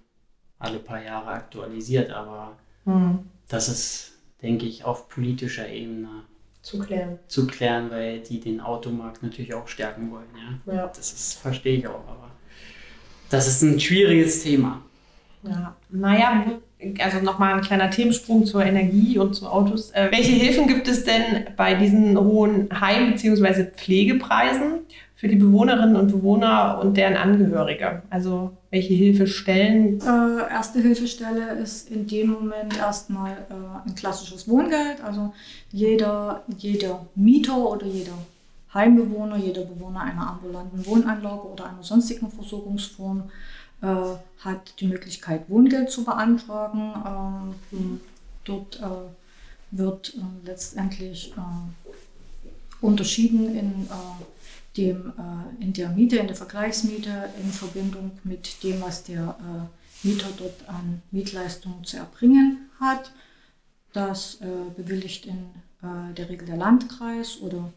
[0.58, 3.18] alle paar Jahre aktualisiert, aber Hm.
[3.48, 6.22] das ist, denke ich, auf politischer Ebene
[6.62, 7.18] Zu klären.
[7.28, 10.28] zu klären, weil die den Automarkt natürlich auch stärken wollen.
[10.66, 10.72] Ja?
[10.74, 10.86] Ja.
[10.86, 12.30] Das ist, verstehe ich auch, aber
[13.28, 14.82] das ist ein schwieriges Thema.
[15.42, 16.44] Ja, naja,
[16.98, 19.90] also nochmal ein kleiner Themensprung zur Energie und zu Autos.
[19.92, 23.64] Äh, welche Hilfen gibt es denn bei diesen hohen Heim- bzw.
[23.64, 24.80] Pflegepreisen
[25.14, 28.02] für die Bewohnerinnen und Bewohner und deren Angehörige?
[28.10, 30.00] Also welche Hilfestellen?
[30.00, 35.02] Äh, erste Hilfestelle ist in dem Moment erstmal äh, ein klassisches Wohngeld.
[35.02, 35.32] Also
[35.72, 38.18] jeder, jeder Mieter oder jeder
[38.74, 43.30] Heimbewohner, jeder Bewohner einer ambulanten Wohnanlage oder einer sonstigen Versorgungsform
[43.82, 43.86] äh,
[44.38, 47.54] hat die Möglichkeit, Wohngeld zu beantragen.
[47.72, 48.00] Ähm,
[48.44, 49.10] dort äh,
[49.70, 54.24] wird äh, letztendlich äh, unterschieden in äh,
[54.76, 59.36] dem, äh, in der Miete, in der Vergleichsmiete in Verbindung mit dem, was der
[60.02, 63.12] Mieter dort an Mietleistungen zu erbringen hat.
[63.92, 64.38] Das
[64.76, 65.48] bewilligt in
[65.80, 67.72] der Regel der Landkreis oder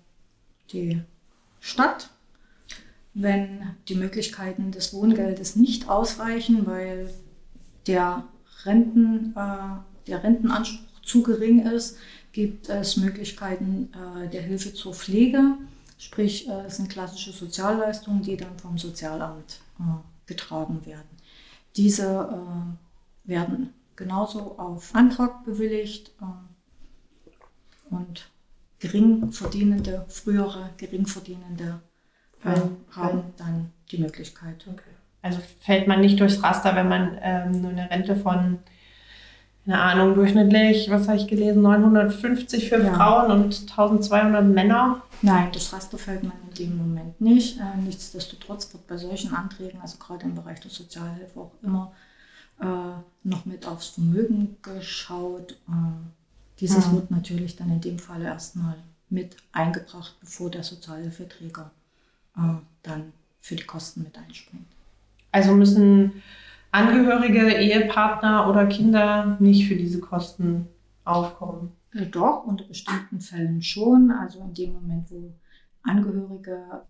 [0.74, 1.02] die
[1.62, 2.10] Stadt.
[3.22, 7.14] Wenn die Möglichkeiten des Wohngeldes nicht ausreichen, weil
[7.86, 8.24] der,
[8.64, 11.98] Renten, äh, der Rentenanspruch zu gering ist,
[12.32, 15.58] gibt es Möglichkeiten äh, der Hilfe zur Pflege.
[15.98, 19.84] Sprich, äh, es sind klassische Sozialleistungen, die dann vom Sozialamt äh,
[20.26, 21.10] getragen werden.
[21.76, 28.30] Diese äh, werden genauso auf Antrag bewilligt äh, und
[28.80, 31.82] geringverdienende, frühere geringverdienende
[32.42, 34.66] Fallen- haben dann die Möglichkeit.
[35.22, 38.60] Also fällt man nicht durchs Raster, wenn man ähm, nur eine Rente von,
[39.66, 42.94] keine Ahnung, durchschnittlich, was habe ich gelesen, 950 für Ja.
[42.94, 45.02] Frauen und 1200 Männer.
[45.22, 47.60] Nein, das Raster fällt man in dem Moment nicht.
[47.60, 51.92] Äh, nichtsdestotrotz wird bei solchen Anträgen, also gerade im Bereich der Sozialhilfe, auch immer
[52.62, 52.66] äh,
[53.24, 55.54] noch mit aufs Vermögen geschaut.
[55.68, 55.72] Äh,
[56.62, 56.96] dieses Mhm.
[56.96, 58.76] wird natürlich dann in dem Fall erstmal
[59.10, 61.72] mit eingebracht, bevor der Sozialhilfeträger
[62.84, 64.68] dann für die Kosten mit einspringt.
[65.32, 66.22] Also müssen
[66.72, 70.68] Angehörige, Ehepartner oder Kinder nicht für diese Kosten
[71.04, 71.72] aufkommen?
[71.94, 74.12] Äh, doch, unter bestimmten Fällen schon.
[74.12, 75.34] Also in dem Moment, wo
[75.82, 76.84] Angehörige,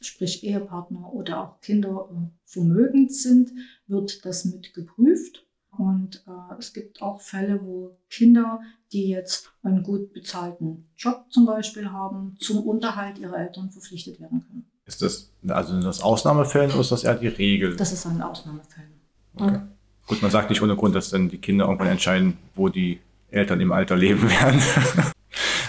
[0.00, 3.52] sprich Ehepartner oder auch Kinder äh, vermögend sind,
[3.86, 5.46] wird das mit geprüft.
[5.70, 8.60] Und äh, es gibt auch Fälle, wo Kinder,
[8.92, 14.40] die jetzt einen gut bezahlten Job zum Beispiel haben, zum Unterhalt ihrer Eltern verpflichtet werden
[14.46, 14.66] können.
[14.94, 17.76] Ist das also in das Ausnahmefällen oder ist das eher die Regel?
[17.76, 18.90] Das ist an Ausnahmefällen.
[19.36, 19.58] Okay.
[20.06, 23.60] Gut, man sagt nicht ohne Grund, dass dann die Kinder irgendwann entscheiden, wo die Eltern
[23.60, 24.62] im Alter leben werden.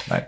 [0.08, 0.26] Nein.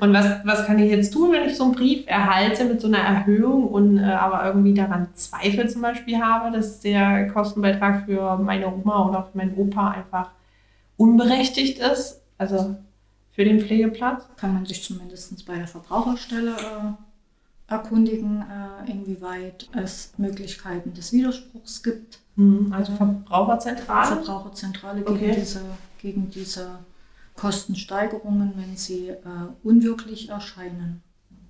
[0.00, 2.88] Und was, was kann ich jetzt tun, wenn ich so einen Brief erhalte mit so
[2.88, 8.36] einer Erhöhung und äh, aber irgendwie daran Zweifel zum Beispiel habe, dass der Kostenbeitrag für
[8.38, 10.30] meine Oma oder für meinen Opa einfach
[10.96, 12.20] unberechtigt ist?
[12.38, 12.76] Also
[13.32, 14.28] für den Pflegeplatz?
[14.36, 16.92] Kann man sich zumindest bei der Verbraucherstelle äh,
[17.72, 22.20] erkundigen, äh, inwieweit es Möglichkeiten des Widerspruchs gibt.
[22.36, 24.06] Mhm, also Verbraucherzentrale?
[24.06, 25.34] Verbraucherzentrale gegen okay.
[25.38, 25.60] diese,
[25.98, 26.78] gegen diese
[27.34, 29.18] Kostensteigerungen, wenn sie äh,
[29.62, 31.02] unwirklich erscheinen.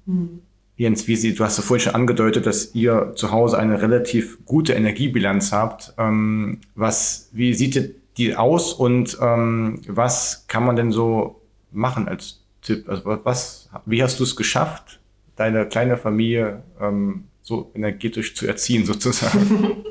[0.06, 0.40] Hm.
[0.76, 4.44] Jens, wie Sie, du hast ja vorhin schon angedeutet, dass ihr zu Hause eine relativ
[4.46, 5.92] gute Energiebilanz habt.
[5.98, 12.40] Ähm, was, wie sieht die aus und ähm, was kann man denn so machen als
[12.62, 12.88] Tipp?
[12.88, 14.98] Also was, wie hast du es geschafft,
[15.42, 19.76] deine kleine Familie ähm, so energetisch zu erziehen sozusagen?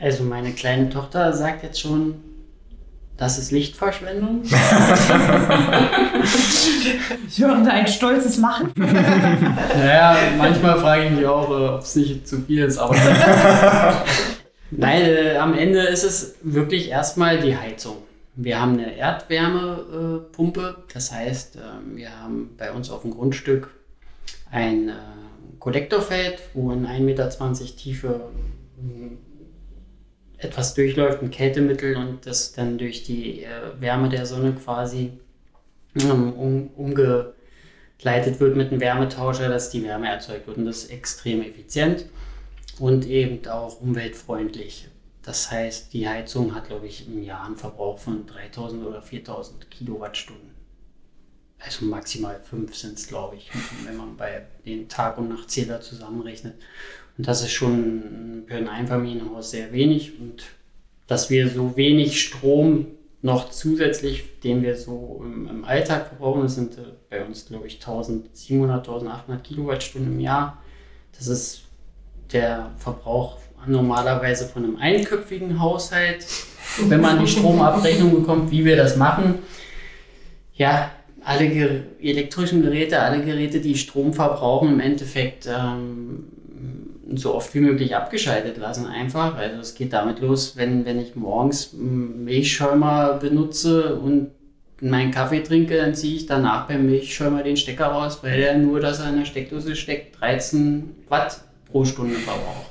[0.00, 2.16] Also meine kleine Tochter sagt jetzt schon,
[3.16, 4.42] das ist Lichtverschwendung.
[4.42, 4.50] ich
[7.38, 8.72] höre da ein stolzes Lachen.
[8.76, 12.96] naja, manchmal frage ich mich auch, äh, ob es nicht zu viel ist, aber.
[14.72, 17.98] Nein, äh, am Ende ist es wirklich erstmal die Heizung.
[18.34, 23.70] Wir haben eine Erdwärmepumpe, das heißt, ähm, wir haben bei uns auf dem Grundstück
[24.52, 24.92] ein äh,
[25.58, 27.28] Kollektorfeld, wo in 1,20 Meter
[27.76, 28.20] Tiefe
[30.36, 33.48] etwas durchläuft, ein Kältemittel und das dann durch die äh,
[33.80, 35.12] Wärme der Sonne quasi
[36.00, 40.58] ähm, um, umgeleitet wird mit einem Wärmetauscher, dass die Wärme erzeugt wird.
[40.58, 42.06] Und das ist extrem effizient
[42.78, 44.88] und eben auch umweltfreundlich.
[45.22, 49.70] Das heißt, die Heizung hat, glaube ich, im Jahr einen Verbrauch von 3000 oder 4000
[49.70, 50.51] Kilowattstunden.
[51.64, 53.50] Also maximal 5 sind es, glaube ich,
[53.84, 56.54] wenn man bei den Tag- und Nachtzähler zusammenrechnet.
[57.18, 60.18] Und das ist schon für ein Einfamilienhaus sehr wenig.
[60.18, 60.44] Und
[61.06, 62.86] dass wir so wenig Strom
[63.20, 67.68] noch zusätzlich, den wir so im, im Alltag verbrauchen, das sind äh, bei uns, glaube
[67.68, 70.60] ich, 1700, 1800 Kilowattstunden im Jahr.
[71.16, 71.62] Das ist
[72.32, 76.26] der Verbrauch normalerweise von einem einköpfigen Haushalt,
[76.88, 79.38] wenn man die Stromabrechnung bekommt, wie wir das machen.
[80.54, 80.90] Ja,
[81.24, 86.24] alle Ger elektrischen Geräte, alle Geräte, die Strom verbrauchen, im Endeffekt ähm,
[87.14, 89.36] so oft wie möglich abgeschaltet lassen einfach.
[89.36, 94.30] Also es geht damit los, wenn, wenn ich morgens Milchschäumer benutze und
[94.80, 98.80] meinen Kaffee trinke, dann ziehe ich danach beim Milchschäumer den Stecker raus, weil der nur,
[98.80, 102.70] dass er in der Steckdose steckt, 13 Watt pro Stunde verbraucht.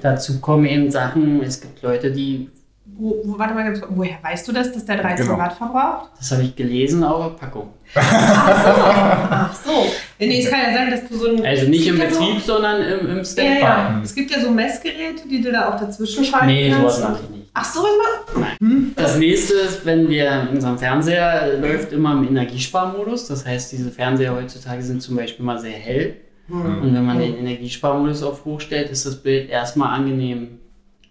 [0.00, 2.50] Dazu kommen eben Sachen, es gibt Leute, die
[2.86, 5.38] wo, wo, warte mal, woher weißt du das, dass der 13 genau.
[5.38, 6.10] Watt verbraucht?
[6.18, 7.70] Das habe ich gelesen auf der Packung.
[7.94, 8.82] Ach so.
[9.30, 9.86] Ach so.
[10.18, 11.44] Nee, es kann ja sein, dass du so ein.
[11.44, 13.60] Also nicht im Betrieb, so, sondern im, im Standby.
[13.60, 14.00] Ja, ja.
[14.02, 16.84] Es gibt ja so Messgeräte, die du da auch dazwischen schalten nee, kannst.
[16.84, 17.50] Nee, sowas mache ich nicht.
[17.54, 18.56] Ach so, was Nein.
[18.60, 18.92] Hm.
[18.96, 23.28] Das nächste ist, wenn wir, unser Fernseher läuft immer im Energiesparmodus.
[23.28, 26.16] Das heißt, diese Fernseher heutzutage sind zum Beispiel mal sehr hell.
[26.48, 26.82] Mhm.
[26.82, 30.58] Und wenn man den Energiesparmodus auf hoch stellt, ist das Bild erstmal angenehm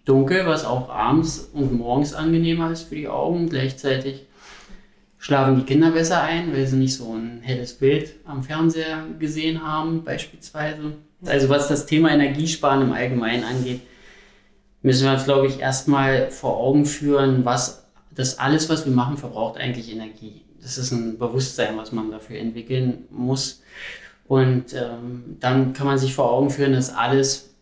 [0.04, 3.48] dunkel, was auch abends und morgens angenehmer ist für die Augen.
[3.48, 4.26] Gleichzeitig
[5.18, 9.66] schlafen die Kinder besser ein, weil sie nicht so ein helles Bild am Fernseher gesehen
[9.66, 10.92] haben, beispielsweise.
[11.24, 13.80] Also was das Thema Energiesparen im Allgemeinen angeht,
[14.82, 19.16] müssen wir uns, glaube ich, erstmal vor Augen führen, was das alles, was wir machen,
[19.16, 20.42] verbraucht eigentlich Energie.
[20.60, 23.62] Das ist ein Bewusstsein, was man dafür entwickeln muss.
[24.26, 27.53] Und ähm, dann kann man sich vor Augen führen, dass alles,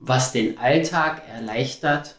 [0.00, 2.16] was den Alltag erleichtert,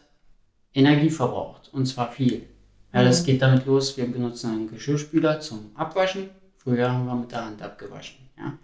[0.72, 1.68] Energie verbraucht.
[1.72, 2.46] Und zwar viel.
[2.94, 3.26] Ja, das mhm.
[3.26, 6.30] geht damit los, wir benutzen einen Geschirrspüler zum Abwaschen.
[6.56, 8.16] Früher haben wir mit der Hand abgewaschen.
[8.38, 8.58] Ja.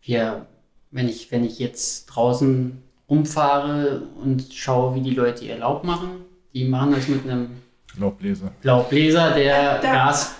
[0.00, 0.46] Wir,
[0.90, 6.24] wenn, ich, wenn ich jetzt draußen rumfahre und schaue, wie die Leute ihr Laub machen,
[6.54, 7.50] die machen das mit einem
[7.98, 8.52] Laubbläser.
[8.62, 10.34] Laubbläser, der da, Gas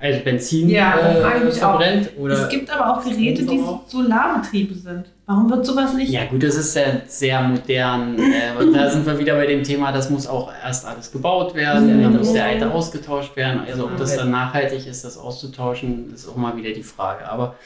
[0.00, 2.10] also Benzin ja, äh, verbrennt.
[2.18, 5.06] Oder es gibt aber auch Geräte, die Solarbetriebe sind.
[5.26, 6.10] Warum wird sowas nicht?
[6.10, 8.18] Ja gut, das ist sehr, sehr modern.
[8.18, 12.02] äh, da sind wir wieder bei dem Thema, das muss auch erst alles gebaut werden,
[12.02, 13.60] dann muss der alte ausgetauscht werden.
[13.66, 17.28] Also ob das dann nachhaltig ist, das auszutauschen, ist auch mal wieder die Frage.
[17.28, 17.56] Aber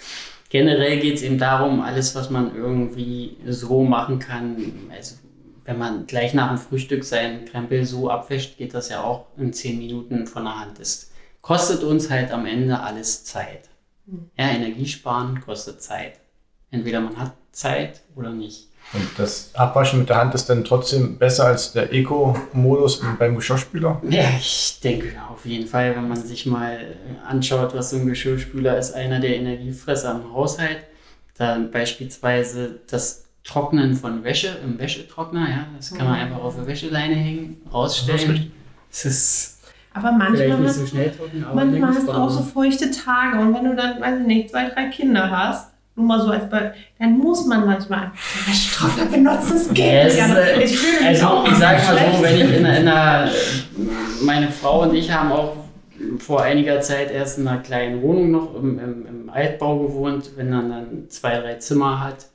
[0.49, 4.57] generell geht es eben darum, alles, was man irgendwie so machen kann,
[4.93, 5.15] also
[5.65, 9.53] wenn man gleich nach dem Frühstück seinen Krempel so abwäscht, geht das ja auch in
[9.53, 10.81] zehn Minuten von der Hand.
[10.81, 11.12] Das
[11.43, 13.69] kostet uns halt am Ende alles Zeit.
[14.39, 16.21] Ja, Energiesparen kostet Zeit.
[16.71, 18.69] Entweder man hat Zeit oder nicht.
[18.93, 24.03] Und das Abwaschen mit der Hand ist dann trotzdem besser als der Eco-Modus beim Geschirrspüler?
[24.09, 28.77] Ja, ich denke auf jeden Fall, wenn man sich mal anschaut, was so ein Geschirrspüler
[28.79, 30.79] ist, einer der Energiefresser im Haushalt.
[31.37, 36.67] Dann beispielsweise das Trocknen von Wäsche im Wäschetrockner, ja, das kann man einfach auf der
[36.67, 38.53] Wäscheleine hängen, rausstellen.
[38.91, 39.62] Das ist
[39.95, 43.65] Aber manchmal, hast, so trocken, aber manchmal hast du auch so feuchte Tage und wenn
[43.65, 47.19] du dann, weiß ich nicht, zwei, drei Kinder hast, nur mal so als Be dann
[47.19, 48.11] muss man manchmal
[48.47, 49.53] Wäschetrockner benutzen.
[49.53, 50.19] Das geht nicht.
[50.19, 52.89] äh, ich fühle mich also auch ich sage mal so, wenn ich in, einer- in
[52.89, 53.31] einer,
[54.25, 55.57] meine Frau und ich haben auch
[56.19, 60.49] vor einiger Zeit erst in einer kleinen Wohnung noch im, im, im Altbau gewohnt, wenn
[60.51, 62.27] man dann zwei, drei Zimmer hat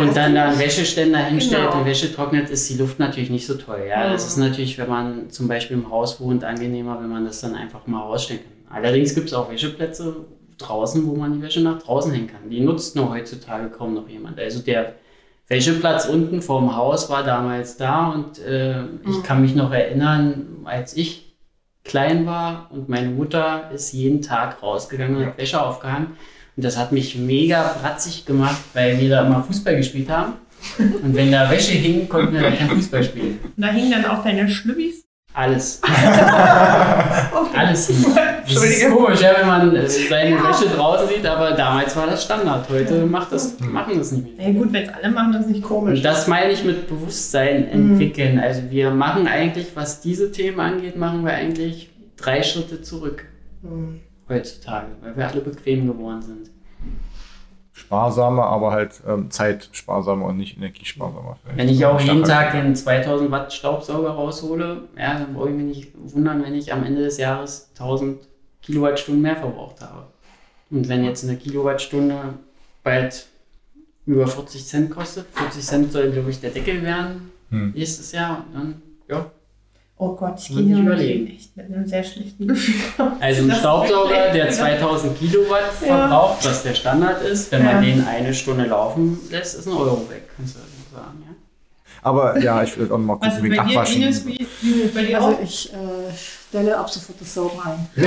[0.00, 1.78] und dann da einen Wäscheständer hinstellt Genau.
[1.80, 3.82] und Wäsche trocknet, ist die Luft natürlich nicht so toll.
[3.88, 4.28] Ja, das Mhm.
[4.28, 7.86] ist natürlich, wenn man zum Beispiel im Haus wohnt, angenehmer, wenn man das dann einfach
[7.86, 8.76] mal rausstellen kann.
[8.76, 10.16] Allerdings gibt es auch Wäscheplätze
[10.58, 12.50] draußen, wo man die Wäsche nach draußen hängen kann.
[12.50, 14.38] Die nutzt nur heutzutage kaum noch jemand.
[14.40, 14.94] Also der
[15.46, 20.96] Wäscheplatz unten vorm Haus war damals da und äh, ich kann mich noch erinnern, als
[20.96, 21.34] ich
[21.84, 26.08] klein war und meine Mutter ist jeden Tag rausgegangen und hat Wäsche aufgehangen.
[26.58, 30.32] Und das hat mich mega bratzig gemacht, weil wir da immer Fußball gespielt haben.
[30.76, 33.38] Und wenn da Wäsche hing, konnten wir da kein Fußball spielen.
[33.56, 35.04] Und da hingen dann auch deine Schlübbis.
[35.32, 35.80] Alles.
[37.54, 37.92] Alles.
[38.44, 42.24] Das ist komisch, ja, wenn man äh, seine Wäsche draußen sieht, aber damals war das
[42.24, 42.68] Standard.
[42.68, 44.48] Heute macht das, machen das nicht mehr.
[44.48, 45.98] Na gut, wenn es alle machen, das ist nicht komisch.
[45.98, 48.40] Und das meine ich mit Bewusstsein entwickeln.
[48.40, 53.26] Also wir machen eigentlich, was diese Themen angeht, machen wir eigentlich drei Schritte zurück
[53.62, 54.00] Hm.
[54.28, 56.50] Heutzutage, weil wir alle bequem geworden sind.
[57.72, 61.38] Sparsamer, aber halt ähm, zeitsparsamer und nicht energiesparsamer.
[61.40, 61.58] vielleicht.
[61.58, 62.24] Wenn ich auch jeden.
[62.24, 66.72] Tag den 2000 Watt Staubsauger raushole, ja, dann brauche ich mich nicht wundern, wenn ich
[66.72, 68.20] am Ende des Jahres 1000
[68.62, 70.06] Kilowattstunden mehr verbraucht habe.
[70.70, 72.34] Und wenn jetzt eine Kilowattstunde
[72.82, 73.26] bald
[74.06, 77.72] über 40 Cent kostet, 40 Cent soll, glaube ich, der Deckel werden Hm.
[77.74, 79.30] nächstes Jahr, dann, ja.
[80.00, 81.26] Oh Gott, ich gehe hier überlegen.
[81.28, 82.74] echt mit einem sehr schlechten Gefühl.
[83.20, 84.50] Also ein Staubsauger, der ne?
[84.50, 85.86] 2000 Kilowatt Ja.
[86.08, 87.72] verbraucht, was der Standard ist, wenn Ja.
[87.72, 90.60] man den eine Stunde laufen lässt, ist ein Euro weg, kannst du
[90.94, 91.24] sagen.
[92.08, 94.04] Aber ja, ich will auch noch mal ist wegen dir, Abwaschen.
[94.04, 95.76] Also ich äh,
[96.48, 97.86] stelle ab sofort das Saugen ein.
[97.96, 98.02] ich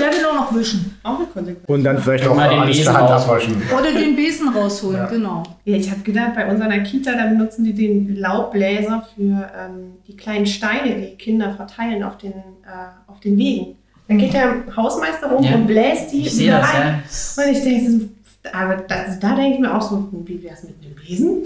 [0.00, 0.98] werde nur noch wischen.
[1.02, 1.68] Auch eine Konsequenz.
[1.68, 3.56] Und dann vielleicht auch Mal den alles Besen Hand rausholen.
[3.62, 3.62] abwaschen.
[3.78, 5.42] Oder den Besen rausholen, genau.
[5.64, 9.20] Ja, ich habe gedacht, bei unserer Kita, da benutzen die den Laubbläser für
[9.58, 13.76] ähm, die kleinen Steine, die Kinder verteilen auf den, äh, auf den Wegen.
[14.08, 15.54] Dann geht der Hausmeister rum Ja.
[15.54, 17.42] und bläst die Ich sehe das, ja.
[17.44, 18.08] Und ich denke,
[18.52, 21.42] aber das, da denke ich mir auch so, hm, wie wäre es mit dem Besen?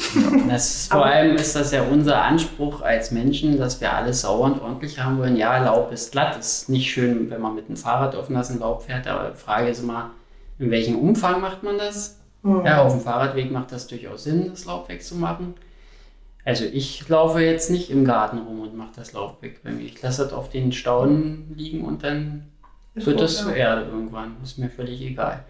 [0.54, 4.62] Ist, vor allem ist das ja unser Anspruch als Menschen, dass wir alles sauber und
[4.62, 5.36] ordentlich haben wollen.
[5.36, 8.82] Ja, Laub ist glatt, ist nicht schön, wenn man mit dem Fahrrad auf nassen Laub
[8.82, 10.10] fährt, aber die Frage ist immer,
[10.58, 12.18] in welchem Umfang macht man das?
[12.42, 15.54] Ja, auf dem Fahrradweg macht das durchaus Sinn, das Laub wegzumachen.
[16.44, 19.84] Also ich laufe jetzt nicht im Garten rum und mache das Laub weg bei mir.
[19.84, 22.46] Ich lasse das auf den Stauden liegen und dann
[22.94, 24.36] wird das zur Erde irgendwann.
[24.44, 25.44] Ist mir völlig egal.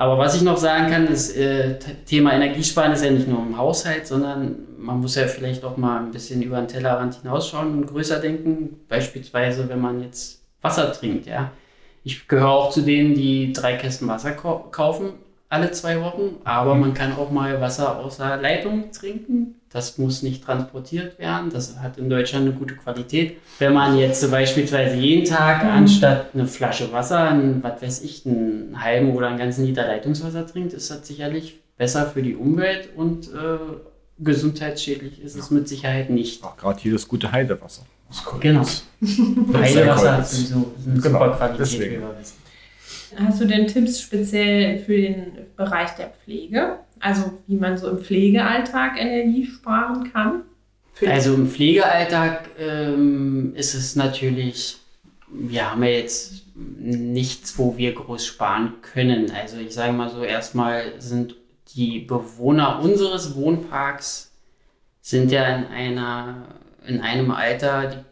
[0.00, 3.58] Aber was ich noch sagen kann, ist, äh, Thema Energiesparen ist ja nicht nur im
[3.58, 7.86] Haushalt, sondern man muss ja vielleicht auch mal ein bisschen über den Tellerrand hinausschauen und
[7.86, 8.80] größer denken.
[8.88, 11.50] Beispielsweise, wenn man jetzt Wasser trinkt, ja.
[12.02, 15.10] Ich gehöre auch zu denen, die drei Kästen Wasser kau- kaufen
[15.50, 19.59] alle zwei Wochen, aber man kann auch mal Wasser aus der Leitung trinken.
[19.72, 21.50] Das muss nicht transportiert werden.
[21.50, 23.36] Das hat in Deutschland eine gute Qualität.
[23.60, 28.26] Wenn man jetzt so beispielsweise jeden Tag anstatt eine Flasche Wasser, ein, was weiß ich,
[28.26, 32.88] einen halben oder einen ganzen Liter Leitungswasser trinkt, ist das sicherlich besser für die Umwelt
[32.96, 33.58] und äh,
[34.18, 36.42] gesundheitsschädlich ist es mit Sicherheit nicht.
[36.44, 37.82] Auch gerade hier das gute Heidewasser.
[38.08, 38.62] Das Genau.
[39.54, 40.30] Heidewasser hat Kolz.
[40.32, 41.92] sowieso eine Genau, super Qualität, deswegen.
[41.96, 42.36] wie wir wissen.
[43.16, 46.78] Hast du denn Tipps speziell für den Bereich der Pflege?
[47.00, 50.42] Also wie man so im Pflegealltag Energie sparen kann?
[51.06, 54.76] Also im Pflegealltag ähm, ist es natürlich,
[55.28, 59.30] wir haben ja jetzt nichts, wo wir groß sparen können.
[59.30, 61.36] Also ich sage mal so, erstmal sind
[61.74, 64.32] die Bewohner unseres Wohnparks
[65.00, 66.48] sind ja in einer
[66.86, 68.04] in einem Alter,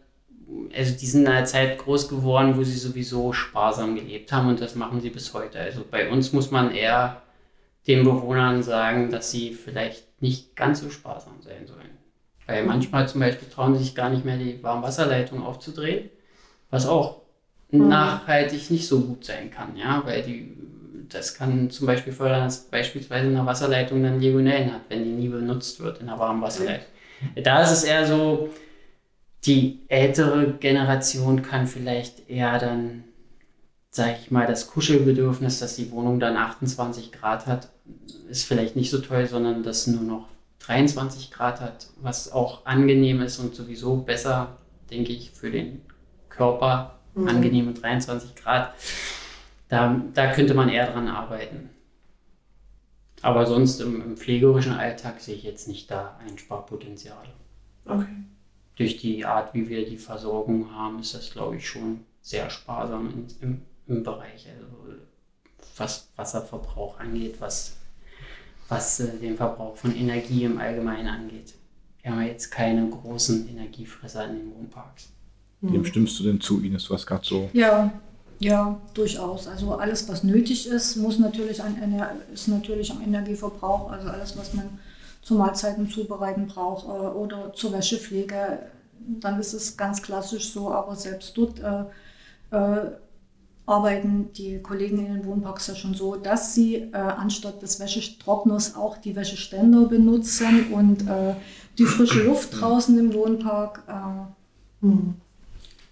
[0.75, 4.61] also die sind in einer Zeit groß geworden, wo sie sowieso sparsam gelebt haben und
[4.61, 5.59] das machen sie bis heute.
[5.59, 7.21] Also bei uns muss man eher
[7.87, 11.97] den Bewohnern sagen, dass sie vielleicht nicht ganz so sparsam sein sollen.
[12.45, 16.09] Weil manchmal zum Beispiel trauen sie sich gar nicht mehr, die Warmwasserleitung aufzudrehen,
[16.69, 17.19] was auch
[17.71, 17.87] Mhm.
[17.89, 20.55] nachhaltig nicht so gut sein kann, ja, weil die
[21.09, 25.27] das kann zum Beispiel fördern, dass beispielsweise eine Wasserleitung dann Legionellen hat, wenn die nie
[25.27, 26.85] benutzt wird in der Warmwasserleitung.
[27.43, 28.49] Da ist es eher so,
[29.45, 33.05] die ältere Generation kann vielleicht eher dann,
[33.91, 37.69] sage ich mal, das Kuschelbedürfnis, dass die Wohnung dann 28 Grad hat,
[38.29, 40.27] ist vielleicht nicht so toll, sondern dass nur noch
[40.59, 44.57] 23 Grad hat, was auch angenehm ist und sowieso besser,
[44.91, 45.81] denke ich, für den
[46.29, 46.99] Körper.
[47.15, 47.27] Mhm.
[47.27, 48.73] Angenehme 23 Grad.
[49.67, 51.69] Da, da könnte man eher dran arbeiten.
[53.21, 57.27] Aber sonst im, im pflegerischen Alltag sehe ich jetzt nicht da ein Sparpotenzial.
[57.85, 58.05] Okay.
[58.75, 63.09] Durch die Art, wie wir die Versorgung haben, ist das, glaube ich, schon sehr sparsam
[63.09, 64.67] in, im, im Bereich, also
[65.77, 67.77] was Wasserverbrauch angeht, was,
[68.67, 71.53] was äh, den Verbrauch von Energie im Allgemeinen angeht.
[72.01, 75.09] Wir haben jetzt keine großen Energiefresser in den Wohnparks.
[75.61, 76.85] Dem stimmst du denn zu, Ines?
[76.85, 77.49] Du hast gerade so.
[77.51, 77.91] Ja,
[78.39, 79.47] ja, durchaus.
[79.47, 81.75] Also alles, was nötig ist, muss natürlich an,
[82.33, 83.91] ist natürlich am Energieverbrauch.
[83.91, 84.79] Also alles, was man
[85.21, 88.59] zu Mahlzeiten zubereiten braucht äh, oder zur Wäschepflege,
[89.19, 90.71] dann ist es ganz klassisch so.
[90.71, 92.91] Aber selbst dort äh, äh,
[93.69, 98.75] arbeiten die Kollegen in den Wohnparks ja schon so, dass sie äh, anstatt des Wäschetrockners
[98.75, 101.35] auch die Wäscheständer benutzen und äh,
[101.77, 103.83] die frische Luft draußen im Wohnpark.
[103.87, 105.15] Äh, hm.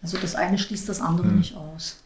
[0.02, 1.38] Also das eine schließt das andere hm.
[1.38, 2.02] nicht aus.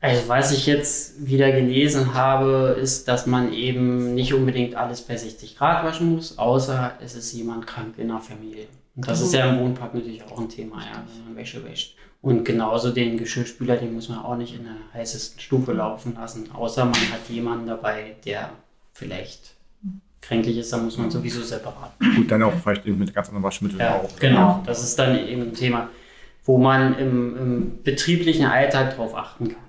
[0.00, 5.16] Also was ich jetzt wieder gelesen habe, ist, dass man eben nicht unbedingt alles bei
[5.16, 8.66] 60 Grad waschen muss, außer es ist jemand krank in der Familie.
[8.94, 11.96] Das ist ja im Wohnpark natürlich auch ein Thema, ja, wenn man Wäsche wäscht.
[12.20, 16.50] Und genauso den Geschirrspüler, den muss man auch nicht in der heißesten Stufe laufen lassen,
[16.52, 18.50] außer man hat jemanden dabei, der
[18.92, 19.54] vielleicht
[20.20, 21.92] kränklich ist, dann muss man sowieso separat.
[22.16, 24.08] Gut, dann auch vielleicht eben mit ganz anderen Waschmitteln ja, auch.
[24.20, 25.90] Genau, das ist dann eben ein Thema,
[26.44, 29.62] wo man im, im betrieblichen Alltag drauf achten kann.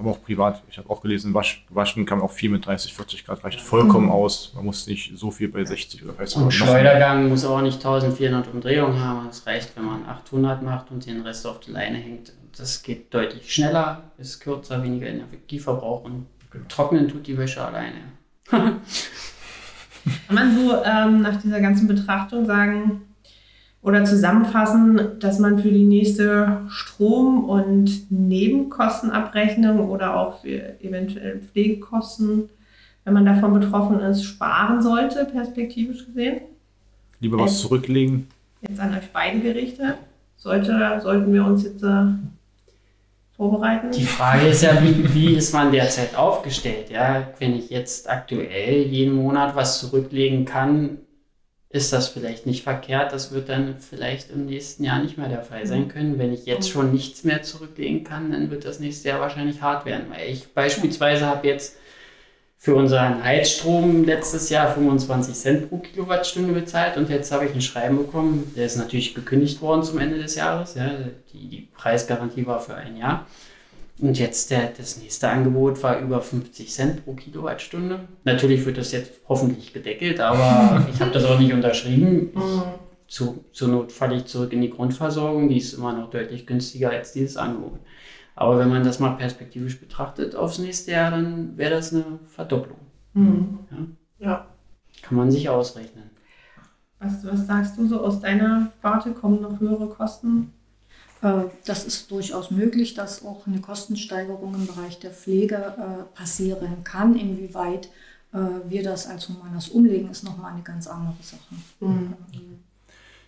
[0.00, 0.62] Aber auch privat.
[0.70, 4.06] Ich habe auch gelesen, wasch, waschen kann auch viel mit 30, 40 Grad, reicht vollkommen
[4.06, 4.12] mhm.
[4.12, 4.52] aus.
[4.54, 8.50] Man muss nicht so viel bei 60 oder 30 Und Schleudergang muss auch nicht 1400
[8.50, 9.28] Umdrehungen haben.
[9.28, 12.32] Es reicht, wenn man 800 macht und den Rest auf die Leine hängt.
[12.56, 16.64] Das geht deutlich schneller, ist kürzer, weniger Energieverbrauch und genau.
[16.70, 17.98] trocknen tut die Wäsche alleine.
[18.50, 18.80] Kann
[20.30, 23.02] man so ähm, nach dieser ganzen Betrachtung sagen,
[23.82, 32.50] oder zusammenfassen, dass man für die nächste Strom- und Nebenkostenabrechnung oder auch für eventuell Pflegekosten,
[33.04, 36.42] wenn man davon betroffen ist, sparen sollte, perspektivisch gesehen?
[37.20, 38.28] Lieber was äh, zurücklegen?
[38.60, 39.94] Jetzt an euch beide Gerichte.
[40.36, 42.04] Sollte, sollten wir uns jetzt äh,
[43.36, 43.90] vorbereiten?
[43.92, 46.90] Die Frage ist ja, wie, wie ist man derzeit aufgestellt?
[46.90, 50.98] Ja, wenn ich jetzt aktuell jeden Monat was zurücklegen kann,
[51.72, 53.12] ist das vielleicht nicht verkehrt.
[53.12, 55.88] Das wird dann vielleicht im nächsten Jahr nicht mehr der Fall sein mhm.
[55.88, 56.18] können.
[56.18, 59.86] Wenn ich jetzt schon nichts mehr zurücklegen kann, dann wird das nächste Jahr wahrscheinlich hart
[59.86, 60.06] werden.
[60.10, 61.76] Weil ich beispielsweise habe jetzt
[62.58, 67.62] für unseren Heizstrom letztes Jahr 25 Cent pro Kilowattstunde bezahlt und jetzt habe ich ein
[67.62, 70.74] Schreiben bekommen, der ist natürlich gekündigt worden zum Ende des Jahres.
[70.74, 70.90] Ja,
[71.32, 73.26] die, die Preisgarantie war für ein Jahr.
[74.00, 78.08] Und jetzt der, das nächste Angebot war über 50 Cent pro Kilowattstunde.
[78.24, 82.30] Natürlich wird das jetzt hoffentlich gedeckelt, aber ich habe das auch nicht unterschrieben.
[82.34, 82.62] Mhm.
[83.06, 86.90] zu, zur Not falle ich zurück in die Grundversorgung, die ist immer noch deutlich günstiger
[86.90, 87.80] als dieses Angebot.
[88.34, 92.78] Aber wenn man das mal perspektivisch betrachtet aufs nächste Jahr, dann wäre das eine Verdopplung.
[93.12, 93.58] Mhm.
[94.18, 94.26] Ja?
[94.26, 94.46] ja?
[95.02, 96.10] Kann man sich ausrechnen.
[96.98, 99.12] Was, was sagst du so aus deiner Warte?
[99.12, 100.52] Kommen noch höhere Kosten
[101.22, 107.14] das ist durchaus möglich, dass auch eine Kostensteigerung im Bereich der Pflege äh, passieren kann.
[107.14, 107.90] Inwieweit
[108.32, 111.54] äh, wir das als Humanas umlegen, ist nochmal eine ganz andere Sache.
[111.80, 112.14] Mhm.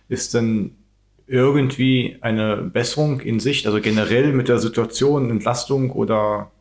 [0.09, 0.75] Ist denn
[1.27, 6.51] irgendwie eine Besserung in Sicht, also generell mit der Situation, Entlastung oder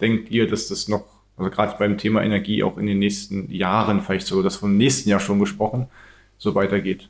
[0.00, 1.04] denkt ihr, dass das noch,
[1.36, 5.08] also gerade beim Thema Energie auch in den nächsten Jahren, vielleicht sogar das vom nächsten
[5.08, 5.88] Jahr schon gesprochen,
[6.36, 7.08] so weitergeht?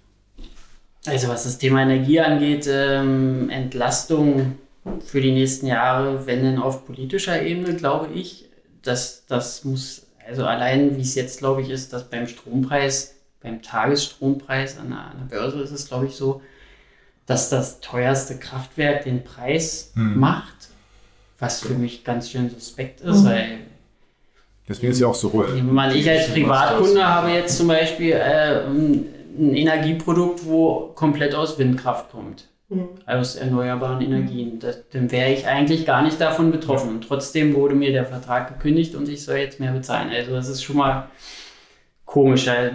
[1.08, 4.58] Also was das Thema Energie angeht, ähm, Entlastung
[5.04, 8.46] für die nächsten Jahre, wenn denn auf politischer Ebene, glaube ich,
[8.82, 13.62] dass das muss, also allein wie es jetzt, glaube ich, ist, dass beim Strompreis, beim
[13.62, 16.42] Tagesstrompreis an der, an der Börse ist es, glaube ich, so,
[17.26, 20.18] dass das teuerste Kraftwerk den Preis hm.
[20.18, 20.68] macht,
[21.38, 23.26] was für mich ganz schön suspekt ist, mhm.
[23.26, 23.58] weil
[24.68, 25.46] Deswegen ist ja auch so hoch.
[25.94, 28.60] Ich als Privatkunde habe jetzt zum Beispiel äh,
[29.38, 32.48] ein Energieprodukt, wo komplett aus Windkraft kommt.
[32.68, 32.88] Mhm.
[33.06, 34.58] Aus erneuerbaren Energien.
[34.58, 36.90] Das, dann wäre ich eigentlich gar nicht davon betroffen.
[36.90, 40.10] Und trotzdem wurde mir der Vertrag gekündigt und ich soll jetzt mehr bezahlen.
[40.10, 41.08] Also das ist schon mal
[42.04, 42.44] komisch.
[42.44, 42.70] Da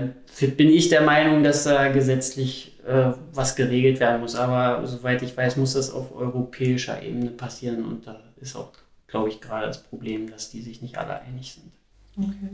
[0.47, 4.35] bin ich der Meinung, dass da gesetzlich äh, was geregelt werden muss.
[4.35, 8.71] Aber soweit ich weiß, muss das auf europäischer Ebene passieren und da ist auch
[9.13, 11.71] glaube ich, gerade das Problem, dass die sich nicht alle einig sind.
[12.17, 12.49] Okay.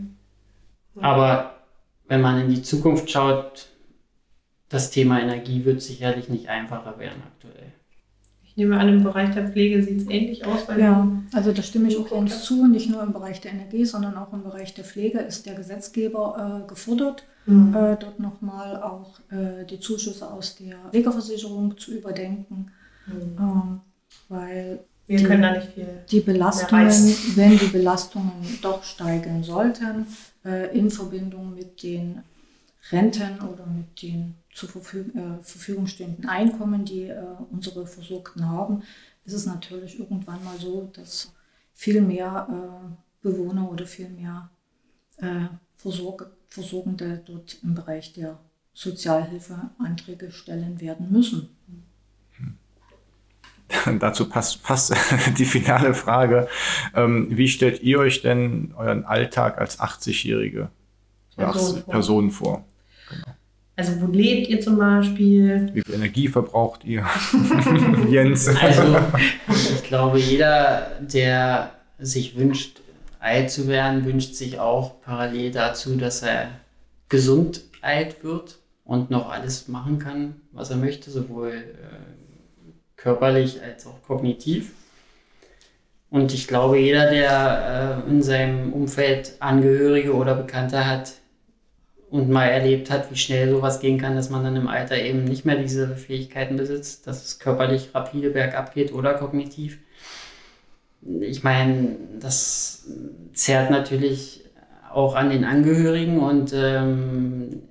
[1.01, 1.55] Aber
[2.09, 3.68] wenn man in die Zukunft schaut,
[4.69, 7.71] das Thema Energie wird sicherlich nicht einfacher werden aktuell.
[8.45, 10.61] Ich nehme an, im Bereich der Pflege sieht es ähnlich aus.
[10.77, 12.67] Ja, also da stimme ich auch Jens zu.
[12.67, 16.63] Nicht nur im Bereich der Energie, sondern auch im Bereich der Pflege ist der Gesetzgeber
[16.65, 17.73] äh, gefordert, Mhm.
[17.73, 22.71] äh, dort nochmal auch äh, die Zuschüsse aus der Pflegeversicherung zu überdenken.
[23.07, 23.37] Mhm.
[23.39, 23.79] Ähm,
[24.27, 25.87] weil Wir die- können da nicht viel.
[26.11, 26.91] die Belastungen,
[27.35, 30.05] wenn die Belastungen doch steigen sollten,
[30.45, 32.19] äh, in Verbindung mit den
[32.91, 38.83] Renten oder mit den zur Verfügung, äh, Verfügung stehenden Einkommen, die äh, unsere Versorgten haben,
[39.25, 41.33] ist es natürlich irgendwann mal so, dass
[41.73, 44.49] viel mehr äh, Bewohner oder viel mehr
[45.17, 45.45] äh,
[45.77, 48.39] Versorge, Versorgende dort im Bereich der
[48.73, 51.55] Sozialhilfe Anträge stellen werden müssen.
[53.99, 54.95] Dazu passt fast
[55.37, 56.47] die finale Frage.
[56.95, 60.69] Ähm, wie stellt ihr euch denn euren Alltag als 80-jährige
[61.35, 61.91] Person vor.
[61.91, 62.65] Person vor?
[63.79, 65.69] Also, wo lebt ihr zum Beispiel?
[65.73, 67.05] Wie viel Energie verbraucht ihr?
[68.09, 68.49] Jens.
[68.49, 68.97] Also,
[69.47, 72.81] ich glaube, jeder, der sich wünscht,
[73.21, 76.49] alt zu werden, wünscht sich auch parallel dazu, dass er
[77.07, 83.87] gesund alt wird und noch alles machen kann, was er möchte, sowohl äh, körperlich als
[83.87, 84.73] auch kognitiv.
[86.09, 91.13] Und ich glaube, jeder, der äh, in seinem Umfeld Angehörige oder Bekannte hat
[92.09, 95.23] und mal erlebt hat, wie schnell sowas gehen kann, dass man dann im Alter eben
[95.23, 99.79] nicht mehr diese Fähigkeiten besitzt, dass es körperlich rapide bergab geht oder kognitiv.
[101.21, 102.87] Ich meine, das
[103.33, 104.43] zerrt natürlich
[104.91, 107.61] auch an den Angehörigen und ähm,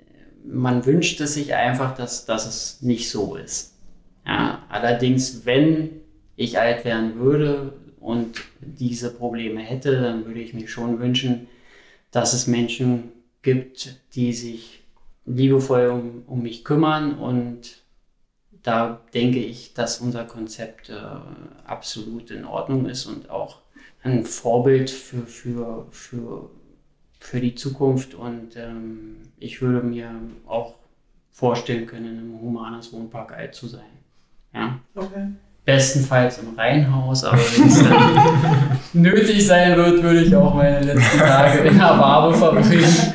[0.45, 3.75] man wünscht es sich einfach, dass, dass es nicht so ist.
[4.25, 6.01] Ja, allerdings, wenn
[6.35, 11.47] ich alt werden würde und diese Probleme hätte, dann würde ich mir schon wünschen,
[12.11, 13.11] dass es Menschen
[13.41, 14.83] gibt, die sich
[15.25, 17.83] liebevoll um, um mich kümmern und
[18.63, 20.95] da denke ich, dass unser Konzept äh,
[21.65, 23.59] absolut in Ordnung ist und auch
[24.03, 26.49] ein Vorbild für, für, für,
[27.19, 28.13] für die Zukunft.
[28.13, 30.13] Und ähm, ich würde mir
[30.45, 30.75] auch
[31.31, 33.89] vorstellen können, in humanes Wohnpark alt zu sein.
[34.53, 34.79] Ja?
[34.95, 35.27] Okay.
[35.69, 41.19] Bestenfalls im Reihenhaus, aber wenn es dann nötig sein wird, würde ich auch meine letzten
[41.19, 43.13] Tage in der Wabe verbringen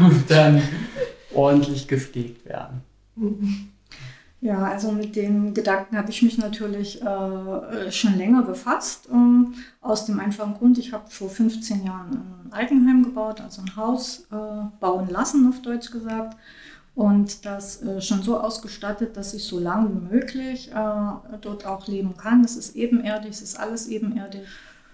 [0.00, 0.62] und dann
[1.34, 2.80] ordentlich gepflegt werden.
[4.40, 9.08] Ja, also mit den Gedanken habe ich mich natürlich äh, schon länger befasst.
[9.12, 13.76] Ähm, aus dem einfachen Grund, ich habe vor 15 Jahren ein Altenheim gebaut, also ein
[13.76, 16.38] Haus äh, bauen lassen, auf Deutsch gesagt.
[16.94, 21.86] Und das äh, schon so ausgestattet, dass ich so lange wie möglich äh, dort auch
[21.86, 22.44] leben kann.
[22.44, 24.42] Es ist ebenerdig, es ist alles ebenerdig.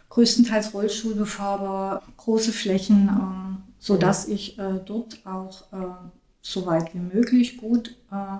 [0.08, 5.86] Größtenteils Rollstuhlbefahrbar, große Flächen, äh, sodass ich äh, dort auch äh,
[6.40, 8.38] so weit wie möglich gut äh,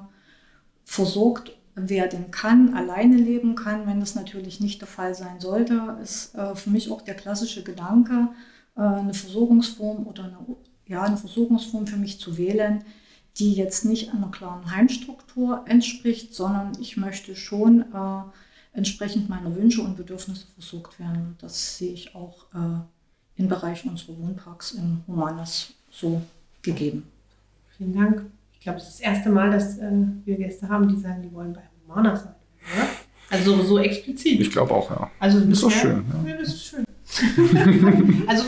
[0.84, 3.88] versorgt werden kann, alleine leben kann.
[3.88, 7.62] Wenn das natürlich nicht der Fall sein sollte, ist äh, für mich auch der klassische
[7.62, 8.28] Gedanke,
[8.74, 10.38] eine Versorgungsform oder eine,
[10.86, 12.84] ja, eine Versorgungsform für mich zu wählen,
[13.36, 18.22] die jetzt nicht einer klaren Heimstruktur entspricht, sondern ich möchte schon äh,
[18.72, 21.36] entsprechend meiner Wünsche und Bedürfnisse versorgt werden.
[21.40, 22.80] Das sehe ich auch äh,
[23.36, 26.22] im Bereich unserer Wohnparks in Humanas so
[26.62, 27.04] gegeben.
[27.76, 28.26] Vielen Dank.
[28.54, 29.90] Ich glaube, es ist das erste Mal, dass äh,
[30.24, 32.34] wir Gäste haben, die sagen, die wollen bei Humana sein.
[32.74, 32.88] Oder?
[33.30, 34.40] Also so explizit.
[34.40, 35.10] Ich glaube auch, ja.
[35.20, 36.30] also ist doch schön, ja.
[36.30, 36.84] Ja, das ist schön.
[38.26, 38.44] also.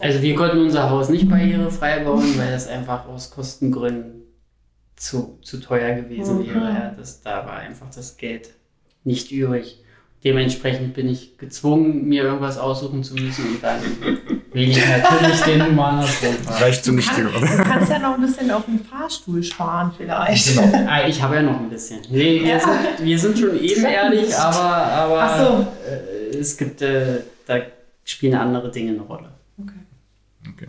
[0.00, 4.22] Also wir konnten unser Haus nicht barrierefrei bauen, weil das einfach aus Kostengründen
[4.96, 6.46] zu, zu teuer gewesen Mhm.
[6.46, 6.58] wäre.
[6.68, 8.50] Ja, das, da war einfach das Geld
[9.04, 9.82] nicht übrig.
[10.24, 13.78] Dementsprechend bin ich gezwungen, mir irgendwas aussuchen zu müssen und dann
[14.52, 16.60] wähle ich natürlich den Wohnpark.
[16.60, 17.08] Reicht so nicht.
[17.08, 20.58] Kann, du kannst ja noch ein bisschen auf den Fahrstuhl sparen vielleicht.
[20.58, 22.00] Ah, ich habe ja noch ein bisschen.
[22.10, 22.58] Nee, wir, Ja.
[22.58, 25.66] sind, wir sind schon ebenerdig, aber, aber Ach so.
[26.32, 27.62] äh, es gibt, äh, da
[28.04, 29.30] spielen andere Dinge eine Rolle.
[29.58, 30.68] Okay.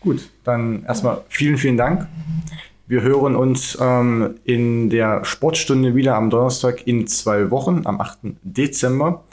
[0.00, 2.08] Gut, dann erstmal vielen, vielen Dank.
[2.88, 8.18] Wir hören uns ähm, in der Sportstunde wieder am Donnerstag in zwei Wochen, am 8.
[8.42, 9.24] Dezember.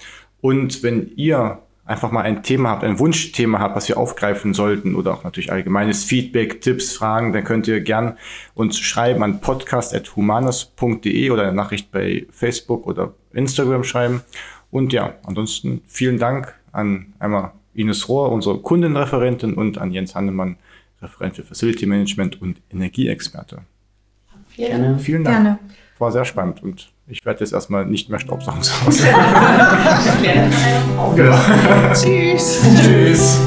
[0.42, 4.94] Und wenn ihr einfach mal ein Thema habt, ein Wunschthema habt, was wir aufgreifen sollten
[4.94, 8.20] oder auch natürlich allgemeines Feedback, Tipps, Fragen, dann könnt ihr gern
[8.54, 14.22] uns schreiben an podcast.humanas.de oder eine Nachricht bei Facebook oder Instagram schreiben.
[14.72, 20.58] Und ja, ansonsten vielen Dank an einmal Ines Rohr, unsere Kundenreferentin, und an Jens Hannemann,
[21.02, 23.62] Referent für Facility Management und Energieexperte.
[24.56, 25.00] Gerne.
[25.00, 25.38] Vielen Dank.
[25.38, 25.60] Gerne.
[25.98, 29.04] War sehr spannend und Ich werde jetzt erstmal nicht mehr Staubsaugen zu Hause.
[31.16, 31.38] genau.
[31.94, 32.62] Tschüss.
[32.82, 33.40] Tschüss.